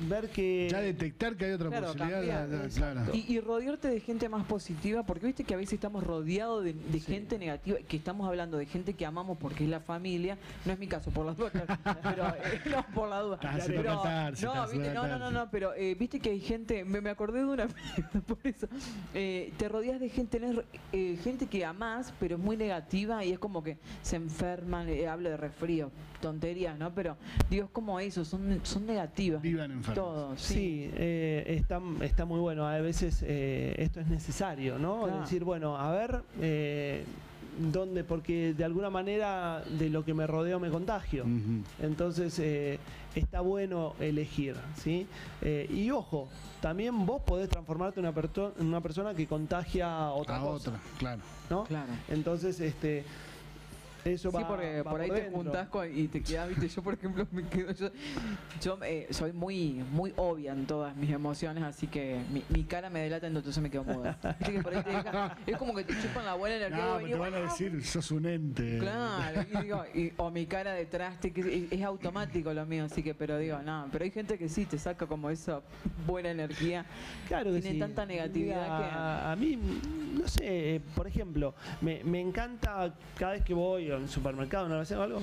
Ver 0.00 0.28
que 0.30 0.68
Ya 0.70 0.80
detectar 0.80 1.36
que 1.36 1.46
hay 1.46 1.52
otra 1.52 1.68
Claro, 1.70 1.86
posibilidad. 1.88 2.48
cambiar, 2.48 2.68
claro. 2.70 3.00
Y, 3.14 3.32
y 3.34 3.40
rodearte 3.40 3.88
de 3.88 4.00
gente 4.00 4.28
más 4.28 4.44
positiva, 4.46 5.02
porque 5.02 5.26
viste 5.26 5.44
que 5.44 5.54
a 5.54 5.56
veces 5.56 5.74
estamos 5.74 6.04
rodeados 6.04 6.62
de, 6.64 6.72
de 6.74 7.00
gente 7.00 7.38
negativa, 7.38 7.78
que 7.88 7.96
estamos 7.96 8.28
hablando 8.28 8.58
de 8.58 8.66
gente 8.66 8.94
que 8.94 9.04
amamos 9.06 9.38
porque 9.38 9.64
es 9.64 9.70
la 9.70 9.80
familia. 9.80 10.38
No 10.64 10.72
es 10.72 10.78
mi 10.78 10.86
caso, 10.86 11.10
por 11.10 11.26
las 11.26 11.36
dudas, 11.36 11.52
pero 12.02 12.28
eh, 12.28 12.60
no 12.70 12.84
por 12.94 13.08
la 13.08 13.20
duda. 13.20 13.38
Pero- 13.66 13.94
no, 13.94 14.68
viste, 14.68 14.94
no, 14.94 14.94
no, 14.94 15.02
catar. 15.02 15.18
no, 15.20 15.30
no, 15.30 15.50
pero 15.50 15.74
eh, 15.74 15.94
viste 15.98 16.20
que 16.20 16.30
hay 16.30 16.40
gente, 16.40 16.84
me, 16.84 17.00
me 17.00 17.10
acordé 17.10 17.40
de 17.40 17.44
una, 17.46 17.66
por 18.26 18.38
eso, 18.44 18.68
eh, 19.14 19.52
te 19.56 19.68
rodeas 19.68 20.00
de 20.00 20.08
gente, 20.08 20.38
tenés, 20.38 20.58
eh, 20.92 21.18
gente 21.22 21.46
que 21.46 21.64
amás, 21.64 22.12
pero 22.20 22.36
es 22.36 22.40
muy 22.42 22.56
negativa 22.56 23.24
y 23.24 23.32
es 23.32 23.38
como 23.38 23.62
que 23.62 23.78
se 24.02 24.16
enferman, 24.16 24.88
eh, 24.88 25.08
hablo 25.08 25.30
de 25.30 25.36
resfrío, 25.36 25.90
tonterías, 26.20 26.78
¿no? 26.78 26.92
Pero 26.94 27.16
digo, 27.50 27.66
es 27.66 27.70
como 27.70 28.00
eso, 28.00 28.24
son, 28.24 28.60
son 28.62 28.86
negativas. 28.86 29.42
Vivan 29.42 29.70
enfermos. 29.70 29.94
Todos, 29.94 30.40
sí. 30.40 30.54
Sí, 30.54 30.90
eh, 30.94 31.44
está, 31.58 31.80
está 32.00 32.24
muy 32.24 32.40
bueno. 32.40 32.66
A 32.66 32.78
veces 32.78 33.24
eh, 33.26 33.74
esto 33.78 34.00
es 34.00 34.08
necesario, 34.08 34.78
¿no? 34.78 35.04
Claro. 35.04 35.20
Decir, 35.20 35.44
bueno, 35.44 35.76
a 35.76 35.90
ver, 35.92 36.22
eh, 36.40 37.04
¿dónde? 37.58 38.04
Porque 38.04 38.54
de 38.54 38.64
alguna 38.64 38.90
manera 38.90 39.62
de 39.78 39.90
lo 39.90 40.04
que 40.04 40.14
me 40.14 40.26
rodeo 40.26 40.60
me 40.60 40.70
contagio. 40.70 41.24
Entonces 41.80 42.38
eh, 42.38 42.78
está 43.14 43.40
bueno 43.40 43.94
elegir, 44.00 44.56
¿sí? 44.76 45.06
Eh, 45.42 45.68
y 45.70 45.90
ojo, 45.90 46.28
también 46.60 47.06
vos 47.06 47.22
podés 47.22 47.48
transformarte 47.48 48.00
en 48.00 48.06
una, 48.66 48.80
persona 48.80 49.14
que 49.14 49.26
contagia 49.26 49.92
a 49.92 50.12
otra 50.12 50.36
A 50.36 50.40
cosa, 50.40 50.70
otra, 50.70 50.80
claro. 50.98 51.22
¿no? 51.50 51.64
Claro. 51.64 51.92
Entonces, 52.08 52.60
este, 52.60 53.04
eso 54.04 54.30
Sí, 54.30 54.36
va, 54.36 54.48
porque 54.48 54.82
va 54.82 54.90
por 54.90 55.00
ahí 55.00 55.10
te 55.10 55.30
juntás 55.30 55.68
con- 55.68 55.96
y 55.98 56.08
te 56.08 56.22
quedas, 56.22 56.48
viste, 56.48 56.68
yo 56.68 56.82
por 56.82 56.94
ejemplo 56.94 57.26
me 57.30 57.44
quedo, 57.44 57.72
yo, 57.72 57.90
yo, 58.60 58.78
eh, 58.84 59.06
soy 59.10 59.32
muy 59.32 59.84
muy 59.92 60.12
obvia 60.16 60.52
en 60.52 60.66
todas 60.66 60.94
mis 60.96 61.10
emociones, 61.10 61.62
así 61.64 61.86
que 61.86 62.18
mi, 62.32 62.42
mi 62.50 62.64
cara 62.64 62.90
me 62.90 63.00
delata, 63.00 63.26
entonces 63.26 63.58
me 63.62 63.70
quedo 63.70 63.84
muda. 63.84 64.18
Viste 64.38 64.52
que 64.54 64.62
por 64.62 64.74
ahí 64.74 64.82
te 64.82 64.90
deja- 64.90 65.36
es 65.46 65.56
como 65.56 65.74
que 65.74 65.84
te 65.84 65.94
chupan 66.00 66.24
la 66.24 66.34
buena 66.34 66.56
energía. 66.56 66.78
No, 66.84 66.92
vos 66.92 67.02
pero 67.02 67.04
venís, 67.04 67.12
te 67.12 67.18
van 67.18 67.34
a 67.34 67.36
"Ah, 67.38 67.50
decir, 67.50 67.84
sos 67.84 68.10
un 68.10 68.26
ente. 68.26 68.78
Claro, 68.78 69.42
y 69.52 69.62
digo, 69.62 69.84
y- 69.94 70.12
o 70.16 70.30
mi 70.30 70.46
cara 70.46 70.72
de 70.72 70.86
traste, 70.86 71.32
que 71.32 71.40
es, 71.40 71.72
es 71.72 71.82
automático 71.82 72.52
lo 72.54 72.64
mío, 72.66 72.84
así 72.84 73.02
que, 73.02 73.14
pero 73.14 73.38
digo, 73.38 73.58
no, 73.64 73.88
pero 73.92 74.04
hay 74.04 74.10
gente 74.10 74.38
que 74.38 74.48
sí 74.48 74.64
te 74.66 74.78
saca 74.78 75.06
como 75.06 75.30
esa 75.30 75.60
buena 76.06 76.30
energía. 76.30 76.84
Claro 77.26 77.50
Tiene 77.52 77.72
sí. 77.72 77.78
tanta 77.78 78.06
negatividad 78.06 78.62
Mira, 78.64 78.78
que- 78.78 79.28
A, 79.32 79.36
mí, 79.36 79.58
no 80.18 80.26
sé, 80.28 80.80
por 80.94 81.06
ejemplo, 81.06 81.54
me, 81.80 82.02
me 82.04 82.20
encanta 82.20 82.94
cada 83.18 83.32
vez 83.32 83.42
que 83.44 83.54
voy 83.54 83.87
a 83.96 83.98
un 83.98 84.08
supermercado, 84.08 84.66
una 84.66 84.78
vez 84.78 84.90
o 84.92 85.02
algo, 85.02 85.22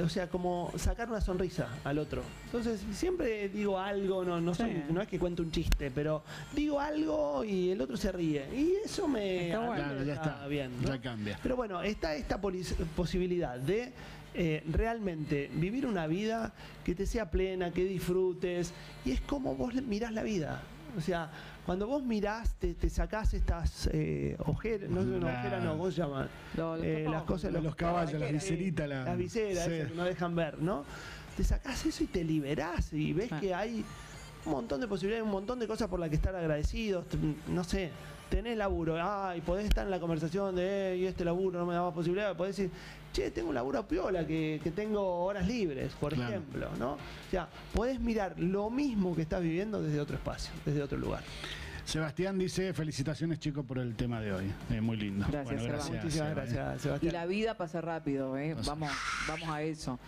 o 0.00 0.08
sea, 0.08 0.28
como 0.28 0.72
sacar 0.76 1.08
una 1.08 1.20
sonrisa 1.20 1.68
al 1.82 1.98
otro. 1.98 2.22
Entonces, 2.46 2.80
siempre 2.92 3.48
digo 3.48 3.78
algo, 3.78 4.24
no, 4.24 4.40
no, 4.40 4.54
soy- 4.54 4.84
no 4.88 5.00
es 5.02 5.08
que 5.08 5.18
cuento 5.18 5.42
un 5.42 5.50
chiste, 5.50 5.90
pero 5.90 6.22
digo 6.54 6.78
algo 6.78 7.42
y 7.44 7.70
el 7.70 7.80
otro 7.80 7.96
se 7.96 8.12
ríe. 8.12 8.46
Y 8.56 8.74
eso 8.84 9.08
me, 9.08 9.46
Está 9.46 9.58
bueno. 9.66 9.74
Claro, 9.84 10.04
ya 10.04 10.14
está. 10.14 10.46
bien. 10.46 10.70
¿no? 10.80 10.88
Ya 10.88 11.00
cambia. 11.00 11.38
Pero 11.42 11.56
bueno, 11.56 11.82
está 11.82 12.14
esta 12.14 12.40
posibilidad 12.40 13.58
de 13.58 13.92
eh, 14.34 14.62
realmente 14.70 15.50
vivir 15.54 15.86
una 15.86 16.06
vida 16.06 16.52
que 16.84 16.94
te 16.94 17.04
sea 17.04 17.28
plena, 17.30 17.72
que 17.72 17.84
disfrutes, 17.84 18.72
y 19.04 19.10
es 19.10 19.20
como 19.22 19.56
vos 19.56 19.74
mirás 19.74 20.12
la 20.12 20.22
vida. 20.22 20.62
O 20.96 21.00
sea, 21.00 21.30
cuando 21.64 21.86
vos 21.86 22.02
mirás, 22.02 22.54
te, 22.54 22.74
te 22.74 22.90
sacás 22.90 23.32
estas 23.34 23.88
eh, 23.92 24.36
ojeras, 24.46 24.90
no, 24.90 25.02
no, 25.02 25.26
La- 25.26 25.38
ojeras 25.40 25.62
no, 25.64 25.72
¿cómo 25.72 25.90
se 25.90 25.96
llaman? 26.02 26.28
Los 26.56 26.82
Eh, 26.82 27.06
las 27.08 27.22
cosas, 27.22 27.52
Los 27.52 27.74
caballos, 27.74 28.20
las 28.20 28.32
viseritas, 28.32 28.88
la- 28.88 29.04
las 29.04 29.16
viseras, 29.16 29.64
sí. 29.66 29.72
esas 29.74 29.88
que 29.90 29.94
no 29.96 30.04
dejan 30.04 30.34
ver, 30.34 30.60
¿no? 30.60 30.84
Te 31.36 31.44
sacás 31.44 31.84
eso 31.86 32.04
y 32.04 32.06
te 32.06 32.24
liberás 32.24 32.92
y 32.92 33.12
ves 33.12 33.32
Ah. 33.32 33.40
que 33.40 33.54
hay 33.54 33.84
un 34.44 34.52
montón 34.52 34.80
de 34.80 34.88
posibilidades, 34.88 35.24
un 35.24 35.30
montón 35.32 35.58
de 35.58 35.66
cosas 35.66 35.88
por 35.88 36.00
las 36.00 36.08
que 36.08 36.16
estar 36.16 36.34
agradecidos, 36.34 37.04
no 37.48 37.62
sé, 37.64 37.90
tenés 38.30 38.56
laburo, 38.56 38.96
ah, 38.98 39.34
y 39.36 39.40
podés 39.40 39.66
estar 39.66 39.84
en 39.84 39.90
la 39.90 40.00
conversación 40.00 40.54
de, 40.56 40.92
"Eh, 40.92 40.96
y 40.98 41.06
este 41.06 41.24
laburo 41.24 41.58
no 41.60 41.66
me 41.66 41.74
da 41.74 41.82
más 41.82 41.92
posibilidades, 41.94 42.36
podés 42.36 42.56
decir, 42.56 42.70
che, 43.12 43.30
tengo 43.30 43.48
un 43.48 43.54
laburo 43.54 43.86
piola, 43.86 44.26
que, 44.26 44.60
que 44.62 44.70
tengo 44.70 45.24
horas 45.24 45.46
libres, 45.46 45.92
por 45.94 46.14
Claro. 46.14 46.30
ejemplo, 46.30 46.68
¿no? 46.78 46.92
O 46.92 47.30
sea, 47.30 47.48
podés 47.74 48.00
mirar 48.00 48.34
lo 48.38 48.70
mismo 48.70 49.14
que 49.16 49.22
estás 49.22 49.42
viviendo 49.42 49.82
desde 49.82 50.00
otro 50.00 50.16
espacio, 50.16 50.52
desde 50.64 50.82
otro 50.82 50.98
lugar. 50.98 51.22
Sebastián 51.94 52.38
dice, 52.38 52.72
felicitaciones 52.72 53.40
chicos 53.40 53.64
por 53.66 53.76
el 53.78 53.96
tema 53.96 54.20
de 54.20 54.32
hoy. 54.32 54.48
Eh, 54.70 54.80
muy 54.80 54.96
lindo. 54.96 55.26
Gracias, 55.28 55.60
bueno, 55.60 55.60
Seba. 55.60 55.72
gracias. 55.74 56.04
Muchísimas 56.04 56.28
Seba, 56.28 56.30
eh. 56.30 56.34
gracias, 56.54 56.76
Y 56.76 56.78
Sebastián. 56.84 57.12
la 57.14 57.26
vida 57.26 57.56
pasa 57.56 57.80
rápido, 57.80 58.38
¿eh? 58.38 58.54
Vamos, 58.64 58.90
vamos 59.26 59.48
a 59.48 59.62
eso. 59.62 59.98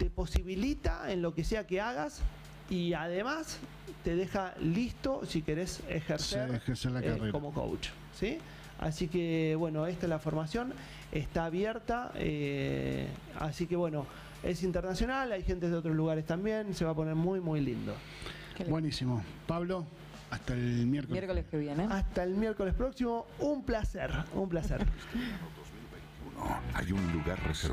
te 0.00 0.08
posibilita 0.08 1.12
en 1.12 1.20
lo 1.20 1.34
que 1.34 1.44
sea 1.44 1.66
que 1.66 1.78
hagas 1.78 2.22
y 2.70 2.94
además 2.94 3.58
te 4.02 4.16
deja 4.16 4.54
listo 4.58 5.26
si 5.26 5.42
querés 5.42 5.82
ejercer, 5.90 6.48
Sí, 6.48 6.56
ejercer 6.56 6.92
la 6.92 7.00
eh, 7.00 7.30
como 7.30 7.52
coach. 7.52 7.88
¿sí? 8.18 8.38
Así 8.78 9.08
que 9.08 9.54
bueno, 9.58 9.86
esta 9.86 10.06
es 10.06 10.10
la 10.10 10.18
formación, 10.18 10.72
está 11.12 11.44
abierta, 11.44 12.12
eh, 12.14 13.08
así 13.38 13.66
que 13.66 13.76
bueno, 13.76 14.06
es 14.42 14.62
internacional, 14.62 15.32
hay 15.32 15.42
gente 15.42 15.68
de 15.68 15.76
otros 15.76 15.94
lugares 15.94 16.24
también, 16.24 16.74
se 16.74 16.86
va 16.86 16.92
a 16.92 16.94
poner 16.94 17.14
muy 17.14 17.40
muy 17.40 17.60
lindo. 17.60 17.92
Buenísimo. 18.70 19.22
Pablo, 19.46 19.84
hasta 20.30 20.54
el 20.54 20.86
miércoles. 20.86 21.12
Miércoles 21.12 21.44
que 21.50 21.58
viene. 21.58 21.88
Hasta 21.90 22.22
el 22.22 22.36
miércoles 22.36 22.72
próximo, 22.72 23.26
un 23.38 23.64
placer, 23.64 24.10
un 24.32 24.48
placer. 24.48 24.86
Hay 26.74 26.90
un 26.92 27.12
lugar 27.12 27.38
reservado. 27.46 27.68